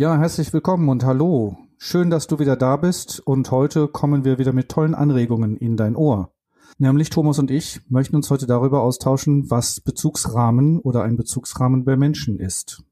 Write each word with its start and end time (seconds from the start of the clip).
Ja, 0.00 0.16
herzlich 0.16 0.50
willkommen 0.54 0.88
und 0.88 1.04
hallo. 1.04 1.58
Schön, 1.76 2.08
dass 2.08 2.26
du 2.26 2.38
wieder 2.38 2.56
da 2.56 2.78
bist 2.78 3.20
und 3.20 3.50
heute 3.50 3.86
kommen 3.86 4.24
wir 4.24 4.38
wieder 4.38 4.54
mit 4.54 4.70
tollen 4.70 4.94
Anregungen 4.94 5.58
in 5.58 5.76
dein 5.76 5.94
Ohr. 5.94 6.32
Nämlich 6.78 7.10
Thomas 7.10 7.38
und 7.38 7.50
ich 7.50 7.82
möchten 7.90 8.16
uns 8.16 8.30
heute 8.30 8.46
darüber 8.46 8.80
austauschen, 8.80 9.50
was 9.50 9.78
Bezugsrahmen 9.80 10.78
oder 10.78 11.02
ein 11.02 11.18
Bezugsrahmen 11.18 11.84
bei 11.84 11.98
Menschen 11.98 12.38
ist. 12.38 12.82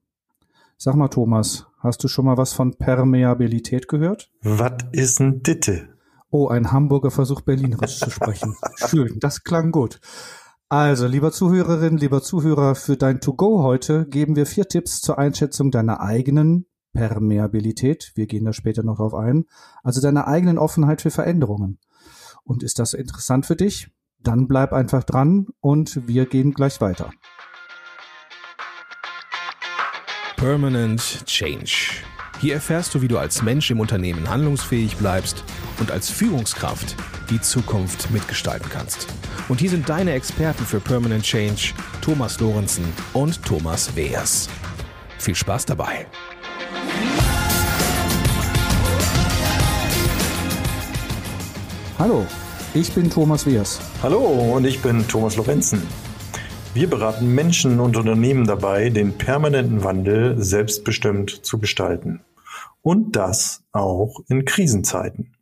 Sag 0.76 0.96
mal, 0.96 1.08
Thomas, 1.08 1.64
hast 1.79 2.05
du 2.05 2.09
schon 2.09 2.27
mal 2.27 2.36
was 2.36 2.52
von 2.52 2.77
Permeabilität 2.77 3.88
gehört? 3.88 4.30
Was 4.43 4.75
ist 4.93 5.18
ein 5.18 5.43
Ditte? 5.43 5.88
Oh, 6.29 6.48
ein 6.48 6.72
Hamburger 6.72 7.11
Versuch, 7.11 7.40
Berlinerisch 7.40 8.00
zu 8.00 8.11
sprechen. 8.11 8.54
Schön, 8.77 9.18
das 9.18 9.45
klang 9.45 9.72
gut. 9.72 9.98
Also, 10.68 11.06
lieber 11.06 11.32
Zuhörerin, 11.32 11.96
lieber 11.96 12.20
Zuhörer, 12.20 12.75
für 12.75 12.98
dein 12.98 13.22
To-Go 13.22 13.62
heute 13.62 14.04
geben 14.04 14.36
wir 14.36 14.45
vier 14.45 14.68
Tipps 14.68 15.00
zur 15.00 15.18
Einschätzung 15.18 15.70
deiner 15.70 16.02
eigenen 16.02 16.66
Permeabilität. 16.93 18.12
Wir 18.15 18.27
gehen 18.27 18.45
da 18.45 18.52
später 18.52 18.83
noch 18.83 18.97
drauf 18.97 19.15
ein. 19.15 19.47
Also 19.83 20.01
deiner 20.01 20.27
eigenen 20.27 20.59
Offenheit 20.59 21.02
für 21.02 21.11
Veränderungen. 21.11 21.78
Und 22.45 22.62
ist 22.62 22.78
das 22.78 22.95
interessant 22.95 23.47
für 23.47 23.56
dich? 23.56 23.91
Dann 24.20 24.48
bleib 24.48 24.73
einfach 24.73 25.05
dran 25.05 25.48
und 25.61 26.09
wir 26.09 26.27
gehen 26.27 26.52
gleich 26.52 26.80
weiter. 26.80 27.11
Permanent 30.37 31.24
Change. 31.27 32.02
Hier 32.41 32.55
erfährst 32.55 32.95
du, 32.95 33.02
wie 33.02 33.09
du 33.09 33.19
als 33.19 33.42
Mensch 33.42 33.70
im 33.70 33.80
Unternehmen 33.80 34.30
handlungsfähig 34.30 34.97
bleibst 34.97 35.42
und 35.80 35.91
als 35.91 36.11
Führungskraft 36.11 36.95
die 37.30 37.41
Zukunft 37.41 38.11
mitgestalten 38.12 38.69
kannst. 38.70 39.09
Und 39.48 39.61
hier 39.61 39.70
sind 39.70 39.89
deine 39.89 40.12
Experten 40.12 40.64
für 40.64 40.78
Permanent 40.78 41.25
Change, 41.25 41.75
Thomas 42.00 42.39
Lorenzen 42.39 42.84
und 43.12 43.45
Thomas 43.45 43.95
Weers. 43.97 44.48
Viel 45.19 45.34
Spaß 45.34 45.66
dabei! 45.66 46.06
Hallo, 51.98 52.24
ich 52.74 52.92
bin 52.92 53.10
Thomas 53.10 53.44
Weers. 53.44 53.80
Hallo 54.04 54.20
und 54.54 54.64
ich 54.64 54.80
bin 54.80 55.08
Thomas 55.08 55.34
Lorenzen. 55.34 55.82
Wir 56.72 56.88
beraten 56.88 57.34
Menschen 57.34 57.80
und 57.80 57.96
Unternehmen 57.96 58.46
dabei, 58.46 58.88
den 58.88 59.18
permanenten 59.18 59.82
Wandel 59.82 60.41
selbstbestimmt 60.41 61.44
zu 61.44 61.58
gestalten. 61.58 62.20
Und 62.82 63.16
das 63.16 63.64
auch 63.72 64.20
in 64.28 64.44
Krisenzeiten. 64.44 65.34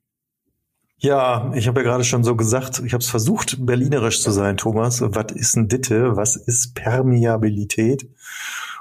Ja, 0.97 1.53
ich 1.55 1.69
habe 1.69 1.81
ja 1.81 1.85
gerade 1.85 2.05
schon 2.05 2.25
so 2.25 2.37
gesagt, 2.37 2.81
ich 2.87 2.95
habe 2.95 3.03
es 3.03 3.11
versucht, 3.11 3.67
berlinerisch 3.67 4.23
zu 4.23 4.31
sein, 4.31 4.57
Thomas. 4.57 5.03
Was 5.03 5.33
ist 5.35 5.57
ein 5.57 5.69
Ditte? 5.69 6.17
Was 6.17 6.37
ist 6.37 6.75
Permeabilität? 6.75 8.09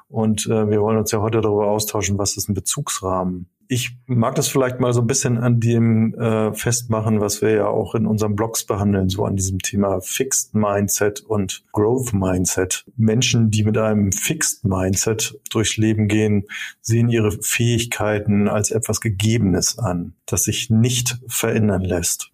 Und 0.07 0.45
äh, 0.45 0.69
wir 0.69 0.79
wollen 0.79 0.97
uns 0.97 1.11
ja 1.11 1.19
heute 1.19 1.41
darüber 1.41 1.67
austauschen, 1.67 2.17
was 2.17 2.37
ist 2.37 2.47
ein 2.47 2.53
Bezugsrahmen? 2.53 3.49
Ich 3.67 3.97
mag 4.05 4.35
das 4.35 4.47
vielleicht 4.47 4.79
mal 4.79 4.93
so 4.93 5.01
ein 5.01 5.07
bisschen 5.07 5.37
an 5.37 5.59
dem 5.59 6.13
äh, 6.15 6.53
festmachen, 6.53 7.19
was 7.19 7.41
wir 7.41 7.51
ja 7.51 7.67
auch 7.67 7.95
in 7.95 8.05
unseren 8.05 8.35
Blogs 8.35 8.65
behandeln, 8.65 9.09
so 9.09 9.25
an 9.25 9.35
diesem 9.35 9.59
Thema 9.59 10.01
Fixed 10.01 10.53
Mindset 10.53 11.21
und 11.21 11.63
Growth 11.71 12.13
Mindset. 12.13 12.85
Menschen, 12.95 13.49
die 13.49 13.63
mit 13.63 13.77
einem 13.77 14.11
Fixed 14.11 14.65
Mindset 14.65 15.39
durchs 15.49 15.77
Leben 15.77 16.07
gehen, 16.07 16.45
sehen 16.81 17.09
ihre 17.09 17.31
Fähigkeiten 17.31 18.47
als 18.47 18.71
etwas 18.71 19.01
Gegebenes 19.01 19.79
an, 19.79 20.13
das 20.25 20.43
sich 20.43 20.69
nicht 20.69 21.19
verändern 21.27 21.81
lässt. 21.81 22.31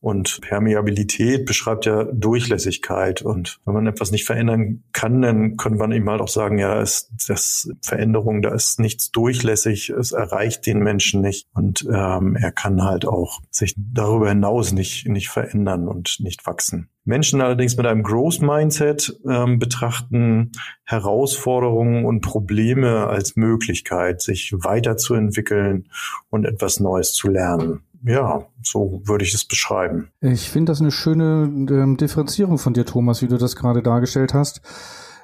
Und 0.00 0.40
Permeabilität 0.40 1.44
beschreibt 1.44 1.84
ja 1.84 2.04
Durchlässigkeit. 2.04 3.20
Und 3.20 3.60
wenn 3.66 3.74
man 3.74 3.86
etwas 3.86 4.10
nicht 4.10 4.24
verändern 4.24 4.82
kann, 4.92 5.20
dann 5.20 5.58
könnte 5.58 5.78
man 5.78 5.92
eben 5.92 6.08
halt 6.08 6.22
auch 6.22 6.28
sagen, 6.28 6.58
ja, 6.58 6.80
ist 6.80 7.12
das 7.28 7.70
Veränderung, 7.82 8.40
da 8.40 8.54
ist 8.54 8.80
nichts 8.80 9.10
durchlässig, 9.10 9.90
es 9.90 10.12
erreicht 10.12 10.64
den 10.64 10.78
Menschen 10.78 11.20
nicht. 11.20 11.46
Und 11.52 11.86
ähm, 11.92 12.34
er 12.34 12.50
kann 12.50 12.82
halt 12.82 13.04
auch 13.04 13.40
sich 13.50 13.74
darüber 13.76 14.30
hinaus 14.30 14.72
nicht, 14.72 15.06
nicht 15.06 15.28
verändern 15.28 15.86
und 15.86 16.16
nicht 16.20 16.46
wachsen. 16.46 16.88
Menschen 17.04 17.42
allerdings 17.42 17.76
mit 17.76 17.86
einem 17.86 18.02
Growth 18.02 18.40
Mindset 18.40 19.20
ähm, 19.28 19.58
betrachten 19.58 20.52
Herausforderungen 20.84 22.06
und 22.06 22.22
Probleme 22.22 23.06
als 23.06 23.36
Möglichkeit, 23.36 24.22
sich 24.22 24.54
weiterzuentwickeln 24.54 25.88
und 26.30 26.46
etwas 26.46 26.80
Neues 26.80 27.12
zu 27.12 27.28
lernen 27.28 27.82
ja, 28.04 28.46
so 28.62 29.02
würde 29.04 29.24
ich 29.24 29.34
es 29.34 29.44
beschreiben. 29.44 30.10
Ich 30.20 30.50
finde 30.50 30.72
das 30.72 30.80
eine 30.80 30.90
schöne 30.90 31.44
ähm, 31.44 31.96
Differenzierung 31.96 32.58
von 32.58 32.74
dir, 32.74 32.86
Thomas, 32.86 33.22
wie 33.22 33.28
du 33.28 33.36
das 33.36 33.56
gerade 33.56 33.82
dargestellt 33.82 34.34
hast. 34.34 34.62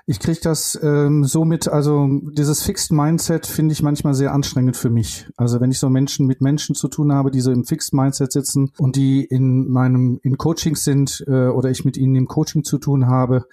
Ich 0.09 0.21
kriege 0.21 0.39
das 0.41 0.79
ähm, 0.85 1.25
somit, 1.25 1.67
also 1.67 2.09
dieses 2.31 2.63
Fixed 2.63 2.93
Mindset 2.93 3.45
finde 3.45 3.73
ich 3.73 3.83
manchmal 3.83 4.15
sehr 4.15 4.33
anstrengend 4.33 4.77
für 4.77 4.89
mich. 4.89 5.27
Also 5.37 5.61
wenn 5.61 5.73
ich 5.73 5.81
so 5.81 5.91
Menschen 5.91 6.27
mit 6.27 6.41
Menschen 6.41 6.77
zu 6.77 6.87
tun 6.87 7.13
habe, 7.13 7.33
die 7.33 7.41
so 7.41 7.51
im 7.51 7.65
Fixed 7.65 7.93
Mindset 7.93 8.31
sitzen 8.31 8.71
und 8.79 8.95
die 8.95 9.25
in 9.25 9.69
meinem 9.69 10.21
in 10.23 10.39
Coaching 10.39 10.77
sind 10.77 11.25
äh, 11.27 11.49
oder 11.49 11.71
ich 11.71 11.85
mit 11.85 11.97
ihnen 11.97 12.15
im 12.15 12.29
Coaching 12.29 12.63
zu 12.63 12.79
tun 12.79 13.09
habe, 13.09 13.47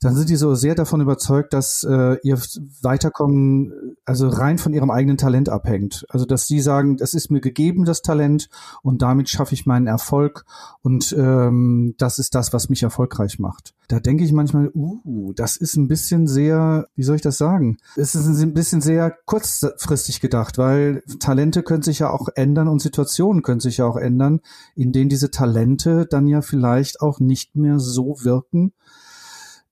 dann 0.00 0.14
sind 0.14 0.28
die 0.28 0.36
so 0.36 0.54
sehr 0.54 0.74
davon 0.74 1.00
überzeugt, 1.00 1.54
dass 1.54 1.82
äh, 1.82 2.16
ihr 2.22 2.38
Weiterkommen 2.82 3.96
also 4.04 4.28
rein 4.28 4.58
von 4.58 4.74
ihrem 4.74 4.90
eigenen 4.90 5.16
Talent 5.16 5.48
abhängt. 5.48 6.04
Also 6.10 6.26
dass 6.26 6.46
sie 6.46 6.60
sagen, 6.60 6.96
das 6.96 7.14
ist 7.14 7.30
mir 7.30 7.40
gegeben, 7.40 7.84
das 7.84 8.02
Talent, 8.02 8.48
und 8.82 9.00
damit 9.02 9.28
schaffe 9.28 9.54
ich 9.54 9.64
meinen 9.64 9.86
Erfolg 9.86 10.44
und 10.82 11.14
ähm, 11.18 11.94
das 11.98 12.18
ist 12.18 12.34
das, 12.34 12.52
was 12.52 12.68
mich 12.68 12.82
erfolgreich 12.82 13.38
macht. 13.38 13.74
Da 13.88 14.00
denke 14.00 14.24
ich 14.24 14.32
manchmal, 14.32 14.70
uh, 14.74 15.32
das 15.34 15.56
ist 15.56 15.76
ein 15.76 15.88
bisschen 15.88 16.26
sehr, 16.26 16.88
wie 16.94 17.04
soll 17.04 17.16
ich 17.16 17.22
das 17.22 17.38
sagen? 17.38 17.78
Es 17.94 18.14
ist 18.14 18.26
ein 18.26 18.52
bisschen 18.52 18.80
sehr 18.80 19.16
kurzfristig 19.24 20.20
gedacht, 20.20 20.58
weil 20.58 21.02
Talente 21.20 21.62
können 21.62 21.82
sich 21.82 22.00
ja 22.00 22.10
auch 22.10 22.28
ändern 22.34 22.68
und 22.68 22.82
Situationen 22.82 23.42
können 23.42 23.60
sich 23.60 23.78
ja 23.78 23.86
auch 23.86 23.96
ändern, 23.96 24.40
in 24.74 24.92
denen 24.92 25.08
diese 25.08 25.30
Talente 25.30 26.06
dann 26.06 26.26
ja 26.26 26.42
vielleicht 26.42 27.00
auch 27.00 27.20
nicht 27.20 27.56
mehr 27.56 27.78
so 27.78 28.16
wirken, 28.22 28.72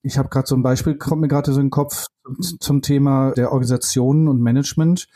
ich 0.04 0.19
habe 0.19 0.28
gerade 0.28 0.47
so 0.47 0.54
ein 0.54 0.62
Beispiel, 0.62 0.97
kommt 0.97 1.22
mir 1.22 1.28
gerade 1.28 1.53
so 1.53 1.59
in 1.59 1.66
den 1.66 1.70
Kopf 1.70 2.06
zum 2.60 2.82
Thema 2.82 3.32
der 3.32 3.50
Organisationen 3.53 4.28
und 4.28 4.41
Management. 4.41 5.09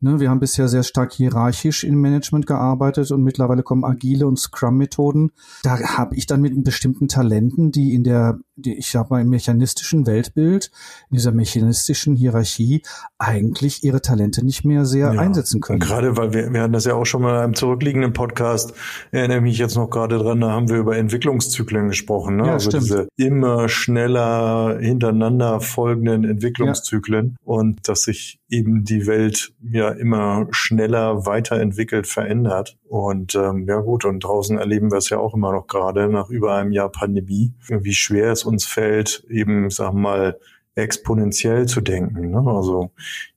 Ne, 0.00 0.18
wir 0.18 0.30
haben 0.30 0.40
bisher 0.40 0.66
sehr 0.66 0.82
stark 0.82 1.12
hierarchisch 1.12 1.84
im 1.84 2.00
Management 2.00 2.46
gearbeitet 2.46 3.12
und 3.12 3.22
mittlerweile 3.22 3.62
kommen 3.62 3.84
agile 3.84 4.26
und 4.26 4.36
Scrum-Methoden. 4.36 5.30
Da 5.62 5.78
habe 5.78 6.16
ich 6.16 6.26
dann 6.26 6.40
mit 6.40 6.64
bestimmten 6.64 7.06
Talenten, 7.06 7.70
die 7.70 7.94
in 7.94 8.02
der, 8.02 8.40
ich 8.56 8.90
sag 8.90 9.10
mal, 9.10 9.20
im 9.20 9.30
mechanistischen 9.30 10.06
Weltbild, 10.06 10.70
in 11.10 11.16
dieser 11.16 11.32
mechanistischen 11.32 12.16
Hierarchie 12.16 12.82
eigentlich 13.18 13.82
ihre 13.82 14.02
Talente 14.02 14.44
nicht 14.44 14.64
mehr 14.64 14.84
sehr 14.84 15.14
ja, 15.14 15.20
einsetzen 15.20 15.60
können. 15.60 15.80
Gerade 15.80 16.16
weil 16.16 16.32
wir, 16.32 16.52
wir 16.52 16.62
hatten 16.62 16.72
das 16.72 16.84
ja 16.84 16.94
auch 16.94 17.06
schon 17.06 17.22
mal 17.22 17.36
in 17.36 17.42
einem 17.42 17.54
zurückliegenden 17.54 18.12
Podcast, 18.12 18.74
erinnere 19.10 19.40
mich 19.40 19.58
jetzt 19.58 19.76
noch 19.76 19.88
gerade 19.88 20.18
dran, 20.18 20.40
da 20.40 20.50
haben 20.50 20.68
wir 20.68 20.76
über 20.76 20.96
Entwicklungszyklen 20.96 21.88
gesprochen. 21.88 22.36
Ne? 22.36 22.46
Ja, 22.46 22.52
also 22.52 22.70
stimmt. 22.70 22.84
diese 22.84 23.08
immer 23.16 23.68
schneller 23.68 24.78
hintereinander 24.80 25.60
folgenden 25.60 26.24
Entwicklungszyklen 26.24 27.30
ja. 27.30 27.36
und 27.44 27.88
dass 27.88 28.02
sich 28.02 28.40
eben 28.52 28.84
die 28.84 29.06
Welt 29.06 29.54
ja 29.62 29.88
immer 29.88 30.46
schneller 30.50 31.24
weiterentwickelt, 31.24 32.06
verändert. 32.06 32.76
Und 32.86 33.34
ähm, 33.34 33.66
ja 33.66 33.78
gut, 33.78 34.04
und 34.04 34.20
draußen 34.22 34.58
erleben 34.58 34.90
wir 34.90 34.98
es 34.98 35.08
ja 35.08 35.18
auch 35.18 35.32
immer 35.32 35.52
noch 35.52 35.66
gerade 35.66 36.08
nach 36.08 36.28
über 36.28 36.54
einem 36.54 36.72
Jahr 36.72 36.90
Pandemie, 36.90 37.54
wie 37.68 37.94
schwer 37.94 38.32
es 38.32 38.41
uns 38.44 38.64
fällt, 38.64 39.24
eben, 39.28 39.70
sag 39.70 39.92
mal, 39.92 40.38
exponentiell 40.74 41.66
zu 41.66 41.80
denken. 41.80 42.30
Ne? 42.30 42.42
Also 42.46 42.90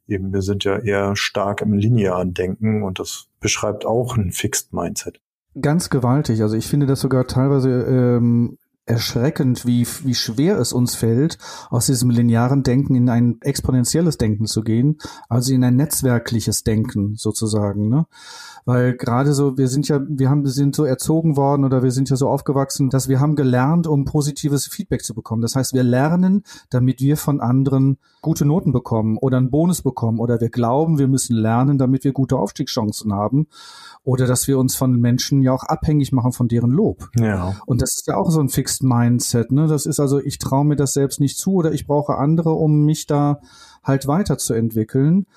eben, 0.07 0.33
wir 0.33 0.41
sind 0.41 0.63
ja 0.63 0.77
eher 0.77 1.15
stark 1.15 1.61
im 1.61 1.73
linearen 1.73 2.33
Denken 2.33 2.83
und 2.83 2.99
das 2.99 3.27
beschreibt 3.39 3.85
auch 3.85 4.15
ein 4.17 4.31
Fixed 4.31 4.73
Mindset. 4.73 5.19
Ganz 5.59 5.89
gewaltig. 5.89 6.41
Also 6.41 6.55
ich 6.55 6.67
finde 6.67 6.85
das 6.85 6.99
sogar 6.99 7.27
teilweise 7.27 7.69
ähm, 7.69 8.57
erschreckend, 8.85 9.65
wie, 9.65 9.87
wie 10.03 10.13
schwer 10.15 10.59
es 10.59 10.73
uns 10.73 10.95
fällt, 10.95 11.37
aus 11.69 11.87
diesem 11.87 12.09
linearen 12.09 12.63
Denken 12.63 12.95
in 12.95 13.09
ein 13.09 13.37
exponentielles 13.41 14.17
Denken 14.17 14.45
zu 14.45 14.61
gehen, 14.61 14.97
also 15.27 15.53
in 15.53 15.63
ein 15.63 15.75
netzwerkliches 15.75 16.63
Denken 16.63 17.15
sozusagen. 17.15 17.89
Ne? 17.89 18.05
Weil 18.65 18.97
gerade 18.97 19.33
so, 19.33 19.59
wir 19.59 19.67
sind 19.67 19.87
ja, 19.87 20.01
wir 20.07 20.29
haben, 20.31 20.43
wir 20.43 20.49
sind 20.49 20.75
so 20.75 20.85
erzogen 20.85 21.37
worden 21.37 21.65
oder 21.65 21.83
wir 21.83 21.91
sind 21.91 22.09
ja 22.09 22.15
so 22.15 22.27
aufgewachsen, 22.27 22.89
dass 22.89 23.07
wir 23.07 23.19
haben 23.19 23.35
gelernt, 23.35 23.85
um 23.85 24.05
positives 24.05 24.65
Feedback 24.65 25.03
zu 25.03 25.13
bekommen. 25.13 25.43
Das 25.43 25.55
heißt, 25.55 25.73
wir 25.73 25.83
lernen, 25.83 26.43
damit 26.71 26.99
wir 26.99 27.15
von 27.15 27.41
anderen 27.41 27.99
gute 28.23 28.43
Noten 28.43 28.71
bekommen 28.71 29.17
oder 29.17 29.37
einen 29.37 29.51
Bonus 29.51 29.83
bekommen 29.83 30.19
oder 30.19 30.41
wir 30.41 30.49
glauben, 30.49 30.97
wir 30.97 31.07
müssen 31.07 31.35
lernen, 31.35 31.77
damit 31.77 32.03
wir 32.03 32.11
gute 32.11 32.37
Aufstiegschancen 32.37 33.13
haben 33.13 33.45
oder 34.03 34.25
dass 34.25 34.47
wir 34.47 34.57
uns 34.57 34.75
von 34.75 34.99
Menschen 34.99 35.43
ja 35.43 35.51
auch 35.51 35.63
abhängig 35.63 36.11
machen 36.11 36.31
von 36.31 36.47
deren 36.47 36.71
Lob. 36.71 37.09
Ja. 37.15 37.55
Und 37.67 37.83
das 37.83 37.95
ist 37.95 38.07
ja 38.07 38.17
auch 38.17 38.31
so 38.31 38.39
ein 38.39 38.49
Fixed 38.49 38.81
Mindset. 38.81 39.51
Ne? 39.51 39.67
Das 39.67 39.85
ist 39.85 39.99
also, 39.99 40.19
ich 40.19 40.39
traue 40.39 40.65
mir 40.65 40.75
das 40.75 40.93
selbst 40.93 41.19
nicht 41.19 41.37
zu 41.37 41.53
oder 41.53 41.71
ich 41.71 41.85
brauche 41.85 42.17
andere, 42.17 42.53
um 42.53 42.83
mich 42.83 43.05
da 43.05 43.41
halt 43.83 44.07
weiterzuentwickeln. 44.07 45.27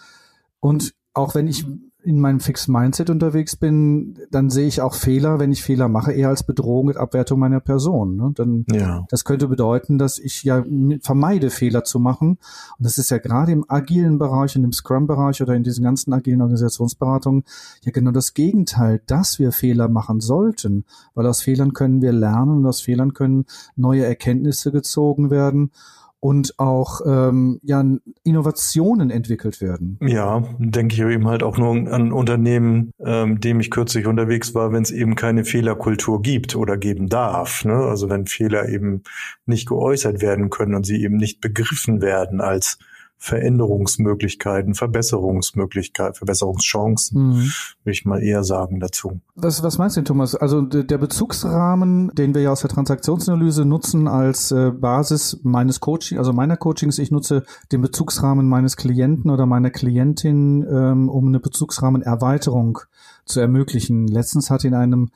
Und 0.60 0.94
auch 1.12 1.34
wenn 1.34 1.46
ich 1.46 1.66
in 2.08 2.20
meinem 2.20 2.40
Fixed 2.40 2.70
Mindset 2.70 3.10
unterwegs 3.10 3.54
bin, 3.54 4.18
dann 4.30 4.48
sehe 4.48 4.66
ich 4.66 4.80
auch 4.80 4.94
Fehler, 4.94 5.38
wenn 5.38 5.52
ich 5.52 5.62
Fehler 5.62 5.88
mache, 5.88 6.12
eher 6.12 6.30
als 6.30 6.42
Bedrohung 6.42 6.86
mit 6.86 6.96
Abwertung 6.96 7.38
meiner 7.38 7.60
Person. 7.60 8.16
Ne? 8.16 8.32
Dann, 8.34 8.64
ja. 8.72 9.04
Das 9.10 9.24
könnte 9.24 9.46
bedeuten, 9.46 9.98
dass 9.98 10.18
ich 10.18 10.42
ja 10.42 10.64
vermeide, 11.02 11.50
Fehler 11.50 11.84
zu 11.84 12.00
machen. 12.00 12.38
Und 12.78 12.86
das 12.86 12.96
ist 12.96 13.10
ja 13.10 13.18
gerade 13.18 13.52
im 13.52 13.66
agilen 13.68 14.18
Bereich, 14.18 14.56
in 14.56 14.62
dem 14.62 14.72
Scrum-Bereich 14.72 15.42
oder 15.42 15.54
in 15.54 15.64
diesen 15.64 15.84
ganzen 15.84 16.14
agilen 16.14 16.40
Organisationsberatungen 16.40 17.44
ja 17.82 17.92
genau 17.92 18.12
das 18.12 18.32
Gegenteil, 18.32 19.02
dass 19.04 19.38
wir 19.38 19.52
Fehler 19.52 19.88
machen 19.88 20.20
sollten, 20.20 20.86
weil 21.14 21.26
aus 21.26 21.42
Fehlern 21.42 21.74
können 21.74 22.00
wir 22.00 22.12
lernen 22.12 22.56
und 22.56 22.66
aus 22.66 22.80
Fehlern 22.80 23.12
können 23.12 23.44
neue 23.76 24.06
Erkenntnisse 24.06 24.72
gezogen 24.72 25.30
werden 25.30 25.72
und 26.20 26.58
auch 26.58 27.00
ähm, 27.06 27.60
ja, 27.62 27.84
Innovationen 28.24 29.10
entwickelt 29.10 29.60
werden. 29.60 29.98
Ja, 30.02 30.42
denke 30.58 30.94
ich 30.94 31.00
eben 31.00 31.28
halt 31.28 31.42
auch 31.42 31.58
nur 31.58 31.70
an 31.92 32.12
Unternehmen, 32.12 32.92
ähm, 33.04 33.40
dem 33.40 33.60
ich 33.60 33.70
kürzlich 33.70 34.06
unterwegs 34.06 34.54
war, 34.54 34.72
wenn 34.72 34.82
es 34.82 34.90
eben 34.90 35.14
keine 35.14 35.44
Fehlerkultur 35.44 36.20
gibt 36.22 36.56
oder 36.56 36.76
geben 36.76 37.08
darf. 37.08 37.64
Ne? 37.64 37.74
Also 37.74 38.08
wenn 38.08 38.26
Fehler 38.26 38.68
eben 38.68 39.02
nicht 39.46 39.68
geäußert 39.68 40.20
werden 40.20 40.50
können 40.50 40.74
und 40.74 40.84
sie 40.84 41.02
eben 41.02 41.16
nicht 41.16 41.40
begriffen 41.40 42.02
werden 42.02 42.40
als 42.40 42.78
Veränderungsmöglichkeiten, 43.18 44.74
Verbesserungsmöglichkeiten, 44.74 46.14
Verbesserungschancen, 46.14 47.20
mhm. 47.20 47.52
würde 47.82 47.92
ich 47.92 48.04
mal 48.04 48.22
eher 48.22 48.44
sagen 48.44 48.78
dazu. 48.78 49.20
Was, 49.34 49.62
was 49.64 49.76
meinst 49.76 49.96
du, 49.96 50.02
Thomas? 50.02 50.36
Also 50.36 50.62
der 50.62 50.98
Bezugsrahmen, 50.98 52.12
den 52.14 52.34
wir 52.34 52.42
ja 52.42 52.52
aus 52.52 52.60
der 52.60 52.70
Transaktionsanalyse 52.70 53.64
nutzen 53.64 54.06
als 54.06 54.52
äh, 54.52 54.70
Basis 54.70 55.40
meines 55.42 55.80
Coaching, 55.80 56.18
also 56.18 56.32
meiner 56.32 56.56
Coachings, 56.56 56.98
ich 56.98 57.10
nutze 57.10 57.42
den 57.72 57.82
Bezugsrahmen 57.82 58.48
meines 58.48 58.76
Klienten 58.76 59.30
oder 59.30 59.46
meiner 59.46 59.70
Klientin, 59.70 60.64
ähm, 60.70 61.08
um 61.08 61.26
eine 61.26 61.40
Bezugsrahmenerweiterung 61.40 62.78
zu 63.24 63.40
ermöglichen. 63.40 64.06
Letztens 64.06 64.48
hat 64.50 64.64
in 64.64 64.74
einem 64.74 65.10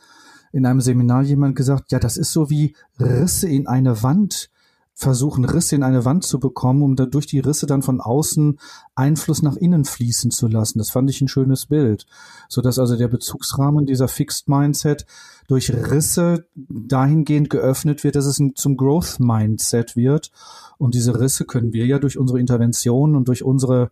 in 0.53 0.67
einem 0.67 0.83
Seminar 0.83 1.23
jemand 1.23 1.57
gesagt, 1.57 1.93
ja, 1.93 1.99
das 1.99 2.19
ist 2.19 2.31
so 2.31 2.51
wie 2.51 2.77
Risse 3.01 3.49
in 3.49 3.67
eine 3.67 4.03
Wand 4.03 4.51
versuchen, 4.95 5.45
Risse 5.45 5.75
in 5.75 5.83
eine 5.83 6.05
Wand 6.05 6.25
zu 6.25 6.39
bekommen, 6.39 6.83
um 6.83 6.97
da 6.97 7.07
durch 7.07 7.27
die 7.27 7.41
Risse 7.41 7.67
dann 7.67 7.83
von 7.83 8.01
außen 8.01 8.59
Einfluss 8.95 9.43
nach 9.43 9.57
innen 9.57 9.85
fließen 9.85 10.31
zu 10.31 10.49
lassen. 10.49 10.79
Das 10.79 10.91
fand 10.91 11.09
ich 11.11 11.21
ein 11.21 11.29
schönes 11.29 11.67
Bild, 11.67 12.07
so 12.49 12.61
dass 12.61 12.79
also 12.79 12.97
der 12.97 13.09
Bezugsrahmen 13.09 13.87
dieser 13.87 14.09
Fixed 14.09 14.49
Mindset 14.49 15.07
durch 15.49 15.73
Risse 15.73 16.47
dahingehend 16.55 17.51
geöffnet 17.51 18.05
wird, 18.05 18.17
dass 18.17 18.27
es 18.27 18.41
zum 18.55 18.77
Growth 18.77 19.19
Mindset 19.19 19.97
wird. 19.97 20.31
Und 20.79 20.95
diese 20.95 21.19
Risse 21.19 21.45
können 21.45 21.73
wir 21.73 21.87
ja 21.87 21.99
durch 21.99 22.19
unsere 22.19 22.41
Intervention 22.41 23.17
und 23.17 23.29
durch 23.29 23.43
unsere 23.43 23.91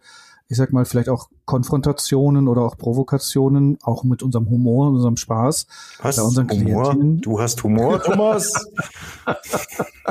ich 0.52 0.56
sag 0.56 0.72
mal, 0.72 0.84
vielleicht 0.84 1.08
auch 1.08 1.28
Konfrontationen 1.44 2.48
oder 2.48 2.62
auch 2.62 2.76
Provokationen, 2.76 3.78
auch 3.82 4.02
mit 4.02 4.24
unserem 4.24 4.50
Humor, 4.50 4.90
unserem 4.90 5.16
Spaß. 5.16 5.68
Was? 6.02 6.16
Bei 6.16 6.22
unseren 6.22 6.50
Humor? 6.50 6.82
Klientinnen. 6.90 7.20
Du 7.20 7.38
hast 7.38 7.62
Humor, 7.62 8.02
Thomas? 8.02 8.52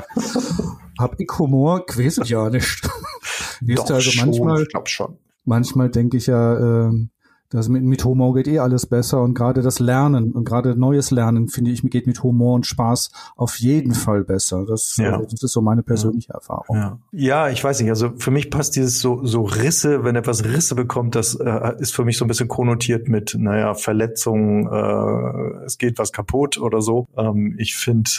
Hab 0.99 1.17
ich 1.17 1.29
Humor? 1.39 1.85
Gewesen 1.85 2.25
ja 2.25 2.49
nicht. 2.49 2.83
Doch, 3.61 3.89
also 3.89 4.11
manchmal, 4.25 4.63
ich 4.63 4.69
glaub 4.69 4.89
schon. 4.89 5.17
Manchmal 5.45 5.89
denke 5.89 6.17
ich 6.17 6.27
ja, 6.27 6.89
äh, 6.89 7.07
das 7.49 7.69
mit, 7.69 7.83
mit 7.83 8.03
Humor 8.03 8.35
geht 8.35 8.47
eh 8.47 8.59
alles 8.59 8.85
besser 8.85 9.21
und 9.21 9.33
gerade 9.33 9.61
das 9.61 9.79
Lernen 9.79 10.33
und 10.33 10.43
gerade 10.43 10.75
neues 10.75 11.09
Lernen, 11.09 11.47
finde 11.47 11.71
ich, 11.71 11.81
geht 11.83 12.05
mit 12.05 12.21
Humor 12.21 12.53
und 12.53 12.67
Spaß 12.67 13.11
auf 13.37 13.55
jeden 13.59 13.95
Fall 13.95 14.23
besser. 14.25 14.65
Das, 14.67 14.97
ja. 14.97 15.17
das 15.17 15.41
ist 15.41 15.53
so 15.53 15.61
meine 15.61 15.81
persönliche 15.81 16.29
ja. 16.29 16.35
Erfahrung. 16.35 16.75
Ja. 16.75 16.99
ja. 17.11 17.49
ich 17.49 17.63
weiß 17.63 17.79
nicht. 17.79 17.89
Also 17.89 18.11
für 18.17 18.29
mich 18.29 18.51
passt 18.51 18.75
dieses 18.75 18.99
so, 18.99 19.25
so 19.25 19.43
Risse, 19.43 20.03
wenn 20.03 20.17
etwas 20.17 20.43
Risse 20.43 20.75
bekommt, 20.75 21.15
das 21.15 21.35
äh, 21.35 21.75
ist 21.79 21.95
für 21.95 22.03
mich 22.03 22.17
so 22.17 22.25
ein 22.25 22.27
bisschen 22.27 22.49
konnotiert 22.49 23.07
mit, 23.07 23.35
naja, 23.39 23.73
Verletzungen, 23.73 24.67
äh, 24.67 25.63
es 25.65 25.77
geht 25.77 25.97
was 25.97 26.11
kaputt 26.11 26.59
oder 26.59 26.81
so. 26.81 27.07
Ähm, 27.17 27.55
ich 27.57 27.75
finde, 27.75 28.11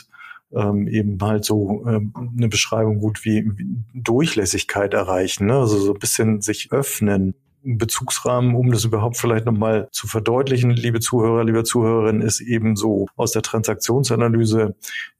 ähm, 0.54 0.88
eben 0.88 1.18
halt 1.20 1.44
so 1.44 1.84
ähm, 1.86 2.12
eine 2.36 2.48
Beschreibung 2.48 2.98
gut 2.98 3.24
wie, 3.24 3.44
wie 3.56 3.66
Durchlässigkeit 3.94 4.94
erreichen, 4.94 5.46
ne? 5.46 5.58
also 5.58 5.78
so 5.78 5.92
ein 5.92 5.98
bisschen 5.98 6.40
sich 6.40 6.72
öffnen. 6.72 7.34
Bezugsrahmen, 7.62 8.54
um 8.54 8.72
das 8.72 8.84
überhaupt 8.84 9.18
vielleicht 9.18 9.44
nochmal 9.44 9.88
zu 9.92 10.06
verdeutlichen, 10.06 10.70
liebe 10.70 11.00
Zuhörer, 11.00 11.44
liebe 11.44 11.62
Zuhörerinnen, 11.62 12.22
ist 12.22 12.40
eben 12.40 12.74
so 12.74 13.06
aus 13.16 13.32
der 13.32 13.42
Transaktionsanalyse 13.42 14.74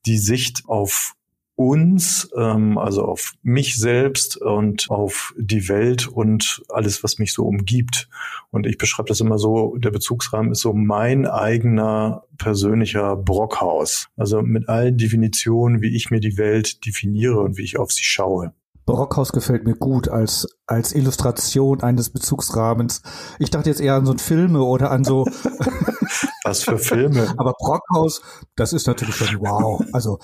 die 0.06 0.16
Sicht 0.16 0.62
auf 0.66 1.14
uns, 1.60 2.30
ähm, 2.38 2.78
also 2.78 3.04
auf 3.04 3.34
mich 3.42 3.76
selbst 3.76 4.38
und 4.38 4.86
auf 4.88 5.34
die 5.36 5.68
Welt 5.68 6.08
und 6.08 6.62
alles, 6.70 7.04
was 7.04 7.18
mich 7.18 7.34
so 7.34 7.44
umgibt. 7.44 8.08
Und 8.50 8.66
ich 8.66 8.78
beschreibe 8.78 9.08
das 9.08 9.20
immer 9.20 9.36
so, 9.36 9.76
der 9.76 9.90
Bezugsrahmen 9.90 10.52
ist 10.52 10.60
so 10.60 10.72
mein 10.72 11.26
eigener 11.26 12.24
persönlicher 12.38 13.14
Brockhaus. 13.14 14.08
Also 14.16 14.40
mit 14.40 14.70
allen 14.70 14.96
Definitionen, 14.96 15.82
wie 15.82 15.94
ich 15.94 16.10
mir 16.10 16.20
die 16.20 16.38
Welt 16.38 16.86
definiere 16.86 17.40
und 17.40 17.58
wie 17.58 17.64
ich 17.64 17.78
auf 17.78 17.92
sie 17.92 18.04
schaue. 18.04 18.54
Brockhaus 18.86 19.32
gefällt 19.32 19.64
mir 19.64 19.74
gut 19.74 20.08
als, 20.08 20.46
als 20.66 20.92
Illustration 20.92 21.82
eines 21.82 22.10
Bezugsrahmens. 22.10 23.02
Ich 23.38 23.50
dachte 23.50 23.70
jetzt 23.70 23.80
eher 23.80 23.94
an 23.94 24.06
so 24.06 24.14
Filme 24.16 24.62
oder 24.62 24.90
an 24.90 25.04
so. 25.04 25.26
Was 26.44 26.64
für 26.64 26.78
Filme? 26.78 27.32
Aber 27.36 27.52
Brockhaus, 27.52 28.22
das 28.56 28.72
ist 28.72 28.86
natürlich 28.86 29.14
schon 29.14 29.40
wow. 29.40 29.80
Also, 29.92 30.18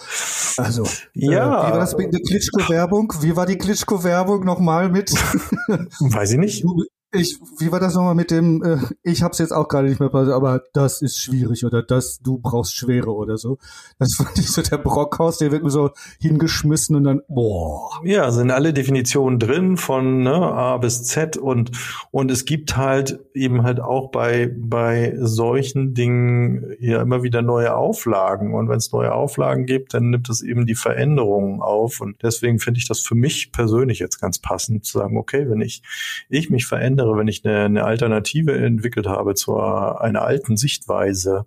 also. 0.56 0.85
Ja. 1.12 1.64
Äh, 1.64 1.69
wie 1.69 1.73
war 1.73 1.79
das 1.79 1.97
mit 1.97 2.12
der 2.12 2.20
Klitschko-Werbung? 2.20 3.12
Wie 3.20 3.37
war 3.37 3.47
die 3.47 3.58
Klitschko-Werbung 3.58 4.44
nochmal 4.44 4.88
mit? 4.88 5.12
Weiß 6.00 6.32
ich 6.32 6.38
nicht. 6.38 6.64
Du, 6.64 6.85
ich, 7.17 7.39
wie 7.59 7.73
war 7.73 7.81
das 7.81 7.95
nochmal 7.95 8.15
mit 8.15 8.31
dem, 8.31 8.63
äh, 8.63 8.79
ich 9.03 9.23
hab's 9.23 9.39
jetzt 9.39 9.53
auch 9.53 9.69
gerade 9.69 9.89
nicht 9.89 10.01
mehr, 10.01 10.13
aber 10.15 10.63
das 10.73 11.03
ist 11.03 11.19
schwierig 11.19 11.65
oder 11.65 11.83
das, 11.83 12.21
du 12.21 12.39
brauchst 12.39 12.75
Schwere 12.75 13.15
oder 13.15 13.37
so. 13.37 13.59
Das 13.99 14.15
fand 14.15 14.39
ich 14.39 14.51
so 14.51 14.63
der 14.63 14.79
Brockhaus, 14.79 15.39
der 15.39 15.53
wird 15.53 15.63
mir 15.63 15.71
so 15.71 15.91
hingeschmissen 16.21 16.97
und 16.97 17.05
dann, 17.05 17.23
boah. 17.29 17.91
Ja, 18.05 18.31
sind 18.31 18.51
alle 18.51 18.73
Definitionen 18.73 19.39
drin 19.39 19.77
von 19.77 20.23
ne, 20.23 20.35
A 20.35 20.77
bis 20.79 21.05
Z 21.05 21.37
und, 21.37 21.71
und 22.11 22.31
es 22.31 22.45
gibt 22.45 22.77
halt 22.77 23.21
eben 23.35 23.62
halt 23.62 23.81
auch 23.81 24.11
bei, 24.11 24.53
bei 24.57 25.15
solchen 25.19 25.95
Dingen 25.95 26.75
ja 26.81 27.03
immer 27.03 27.23
wieder 27.23 27.43
neue 27.43 27.75
Auflagen 27.77 28.55
und 28.55 28.69
wenn 28.69 28.79
es 28.79 28.93
neue 28.93 29.12
Auflagen 29.12 29.67
gibt, 29.67 29.95
dann 29.95 30.11
nimmt 30.11 30.29
es 30.29 30.43
eben 30.43 30.67
die 30.67 30.75
Veränderungen 30.75 31.62
auf 31.62 32.01
und 32.01 32.23
deswegen 32.23 32.59
finde 32.59 32.79
ich 32.79 32.89
das 32.89 33.01
für 33.01 33.15
mich 33.15 33.53
persönlich 33.53 33.99
jetzt 33.99 34.21
ganz 34.21 34.39
passend 34.39 34.85
zu 34.85 34.99
sagen, 34.99 35.17
okay, 35.17 35.49
wenn 35.49 35.61
ich, 35.61 35.83
ich 36.29 36.51
mich 36.51 36.67
verändere, 36.67 37.06
andere, 37.06 37.19
wenn 37.19 37.29
ich 37.29 37.44
eine, 37.44 37.64
eine 37.64 37.85
Alternative 37.85 38.56
entwickelt 38.56 39.06
habe 39.06 39.35
zu 39.35 39.56
einer 39.56 40.23
alten 40.23 40.56
Sichtweise, 40.56 41.47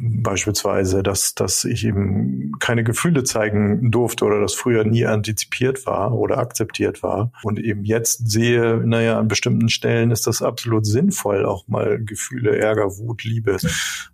beispielsweise, 0.00 1.02
dass, 1.02 1.34
dass 1.34 1.64
ich 1.64 1.84
eben 1.84 2.52
keine 2.60 2.84
Gefühle 2.84 3.24
zeigen 3.24 3.90
durfte 3.90 4.26
oder 4.26 4.40
das 4.40 4.54
früher 4.54 4.84
nie 4.84 5.04
antizipiert 5.04 5.86
war 5.86 6.12
oder 6.12 6.38
akzeptiert 6.38 7.02
war 7.02 7.32
und 7.42 7.58
eben 7.58 7.82
jetzt 7.82 8.30
sehe, 8.30 8.80
naja, 8.84 9.18
an 9.18 9.26
bestimmten 9.26 9.68
Stellen 9.68 10.12
ist 10.12 10.28
das 10.28 10.40
absolut 10.40 10.86
sinnvoll, 10.86 11.44
auch 11.44 11.66
mal 11.66 12.00
Gefühle, 12.00 12.56
Ärger, 12.56 12.96
Wut, 12.98 13.24
Liebe 13.24 13.56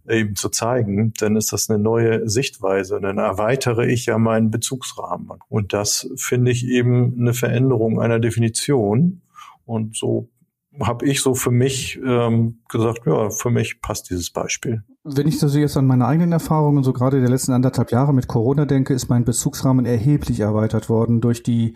eben 0.09 0.37
zu 0.37 0.49
zeigen, 0.49 1.13
dann 1.19 1.37
ist 1.37 1.53
das 1.53 1.69
eine 1.69 1.79
neue 1.79 2.27
Sichtweise 2.31 2.99
dann 3.03 3.19
erweitere 3.19 3.87
ich 3.87 4.07
ja 4.07 4.17
meinen 4.17 4.51
Bezugsrahmen. 4.51 5.39
Und 5.51 5.75
das 5.75 6.09
finde 6.17 6.51
ich 6.51 6.67
eben 6.67 7.15
eine 7.19 7.35
Veränderung 7.35 8.01
einer 8.01 8.21
Definition 8.21 9.21
und 9.67 9.97
so 9.97 10.29
habe 10.81 11.07
ich 11.07 11.21
so 11.21 11.35
für 11.35 11.51
mich 11.51 12.01
ähm, 12.05 12.59
gesagt, 12.69 13.07
ja, 13.07 13.31
für 13.31 13.51
mich 13.51 13.81
passt 13.81 14.11
dieses 14.11 14.31
Beispiel. 14.31 14.83
Wenn 15.05 15.29
ich 15.29 15.39
so 15.39 15.47
jetzt 15.49 15.77
an 15.77 15.87
meine 15.87 16.07
eigenen 16.07 16.33
Erfahrungen, 16.33 16.83
so 16.83 16.93
gerade 16.93 17.21
der 17.21 17.29
letzten 17.29 17.53
anderthalb 17.53 17.93
Jahre 17.93 18.15
mit 18.15 18.27
Corona 18.27 18.65
denke, 18.65 18.95
ist 18.95 19.09
mein 19.09 19.25
Bezugsrahmen 19.25 19.85
erheblich 19.85 20.41
erweitert 20.41 20.89
worden 20.89 21.21
durch 21.21 21.43
die 21.43 21.75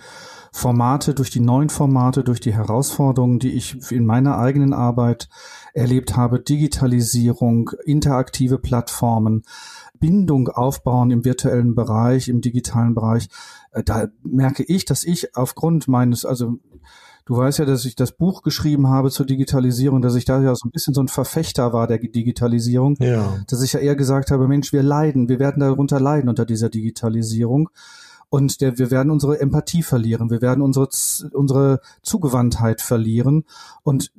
Formate, 0.52 1.14
durch 1.14 1.30
die 1.30 1.40
neuen 1.40 1.68
Formate, 1.68 2.24
durch 2.24 2.40
die 2.40 2.54
Herausforderungen, 2.54 3.38
die 3.38 3.52
ich 3.52 3.92
in 3.92 4.06
meiner 4.06 4.38
eigenen 4.38 4.72
Arbeit 4.72 5.28
erlebt 5.74 6.16
habe, 6.16 6.40
Digitalisierung, 6.40 7.70
interaktive 7.84 8.58
Plattformen, 8.58 9.42
Bindung 10.00 10.48
aufbauen 10.48 11.10
im 11.10 11.24
virtuellen 11.24 11.74
Bereich, 11.74 12.28
im 12.28 12.40
digitalen 12.40 12.94
Bereich. 12.94 13.28
Äh, 13.72 13.82
da 13.82 14.08
merke 14.22 14.62
ich, 14.62 14.84
dass 14.84 15.04
ich 15.04 15.36
aufgrund 15.36 15.88
meines, 15.88 16.24
also 16.24 16.58
Du 17.28 17.36
weißt 17.36 17.58
ja, 17.58 17.66
dass 17.66 17.84
ich 17.84 17.94
das 17.94 18.12
Buch 18.12 18.40
geschrieben 18.40 18.88
habe 18.88 19.10
zur 19.10 19.26
Digitalisierung, 19.26 20.00
dass 20.00 20.14
ich 20.14 20.24
da 20.24 20.40
ja 20.40 20.54
so 20.54 20.66
ein 20.66 20.70
bisschen 20.70 20.94
so 20.94 21.02
ein 21.02 21.08
Verfechter 21.08 21.74
war 21.74 21.86
der 21.86 21.98
Digitalisierung. 21.98 22.96
Ja. 23.00 23.36
Dass 23.48 23.60
ich 23.60 23.74
ja 23.74 23.80
eher 23.80 23.96
gesagt 23.96 24.30
habe, 24.30 24.48
Mensch, 24.48 24.72
wir 24.72 24.82
leiden, 24.82 25.28
wir 25.28 25.38
werden 25.38 25.60
darunter 25.60 26.00
leiden 26.00 26.30
unter 26.30 26.46
dieser 26.46 26.70
Digitalisierung. 26.70 27.68
Und 28.30 28.62
der, 28.62 28.78
wir 28.78 28.90
werden 28.90 29.10
unsere 29.10 29.40
Empathie 29.40 29.82
verlieren, 29.82 30.30
wir 30.30 30.40
werden 30.40 30.62
unsere, 30.62 30.88
unsere 31.34 31.82
Zugewandtheit 32.02 32.80
verlieren. 32.80 33.44
Und 33.82 34.10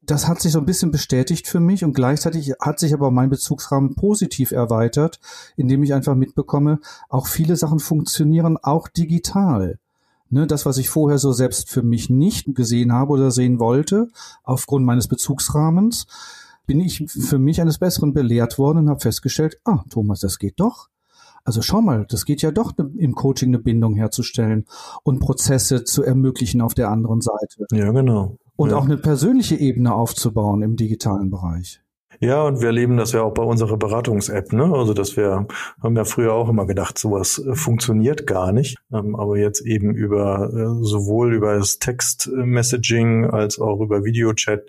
das 0.00 0.26
hat 0.26 0.40
sich 0.40 0.52
so 0.52 0.58
ein 0.58 0.64
bisschen 0.64 0.90
bestätigt 0.90 1.48
für 1.48 1.60
mich 1.60 1.84
und 1.84 1.92
gleichzeitig 1.92 2.54
hat 2.58 2.78
sich 2.78 2.94
aber 2.94 3.10
mein 3.10 3.28
Bezugsrahmen 3.28 3.96
positiv 3.96 4.52
erweitert, 4.52 5.20
indem 5.56 5.82
ich 5.82 5.92
einfach 5.92 6.14
mitbekomme, 6.14 6.80
auch 7.10 7.26
viele 7.26 7.56
Sachen 7.56 7.80
funktionieren 7.80 8.56
auch 8.56 8.88
digital. 8.88 9.78
Ne, 10.28 10.46
das, 10.46 10.66
was 10.66 10.78
ich 10.78 10.88
vorher 10.88 11.18
so 11.18 11.32
selbst 11.32 11.70
für 11.70 11.82
mich 11.82 12.10
nicht 12.10 12.54
gesehen 12.54 12.92
habe 12.92 13.12
oder 13.12 13.30
sehen 13.30 13.60
wollte, 13.60 14.08
aufgrund 14.42 14.84
meines 14.84 15.06
Bezugsrahmens, 15.06 16.06
bin 16.66 16.80
ich 16.80 17.04
für 17.08 17.38
mich 17.38 17.60
eines 17.60 17.78
Besseren 17.78 18.12
belehrt 18.12 18.58
worden 18.58 18.78
und 18.78 18.90
habe 18.90 19.00
festgestellt, 19.00 19.60
ah, 19.64 19.84
Thomas, 19.88 20.20
das 20.20 20.38
geht 20.38 20.58
doch. 20.58 20.88
Also 21.44 21.62
schau 21.62 21.80
mal, 21.80 22.06
das 22.08 22.24
geht 22.24 22.42
ja 22.42 22.50
doch 22.50 22.76
ne, 22.76 22.90
im 22.96 23.14
Coaching 23.14 23.50
eine 23.50 23.60
Bindung 23.60 23.94
herzustellen 23.94 24.66
und 25.04 25.20
Prozesse 25.20 25.84
zu 25.84 26.02
ermöglichen 26.02 26.60
auf 26.60 26.74
der 26.74 26.90
anderen 26.90 27.20
Seite. 27.20 27.66
Ja, 27.70 27.92
genau. 27.92 28.36
Und 28.56 28.70
ja. 28.70 28.76
auch 28.76 28.84
eine 28.84 28.96
persönliche 28.96 29.54
Ebene 29.54 29.94
aufzubauen 29.94 30.62
im 30.62 30.74
digitalen 30.74 31.30
Bereich. 31.30 31.80
Ja, 32.20 32.42
und 32.42 32.60
wir 32.60 32.68
erleben 32.68 32.96
das 32.96 33.12
ja 33.12 33.22
auch 33.22 33.34
bei 33.34 33.42
unserer 33.42 33.76
Beratungs-App, 33.76 34.52
ne? 34.52 34.72
Also, 34.74 34.94
dass 34.94 35.16
wir 35.16 35.46
haben 35.82 35.96
ja 35.96 36.04
früher 36.04 36.32
auch 36.32 36.48
immer 36.48 36.66
gedacht, 36.66 36.98
sowas 36.98 37.38
äh, 37.38 37.54
funktioniert 37.54 38.26
gar 38.26 38.52
nicht. 38.52 38.76
Ähm, 38.92 39.16
aber 39.16 39.38
jetzt 39.38 39.60
eben 39.60 39.94
über 39.94 40.50
äh, 40.52 40.84
sowohl 40.84 41.34
über 41.34 41.56
das 41.58 41.78
Text-Messaging 41.78 43.26
als 43.26 43.58
auch 43.58 43.80
über 43.80 44.04
Videochat, 44.04 44.62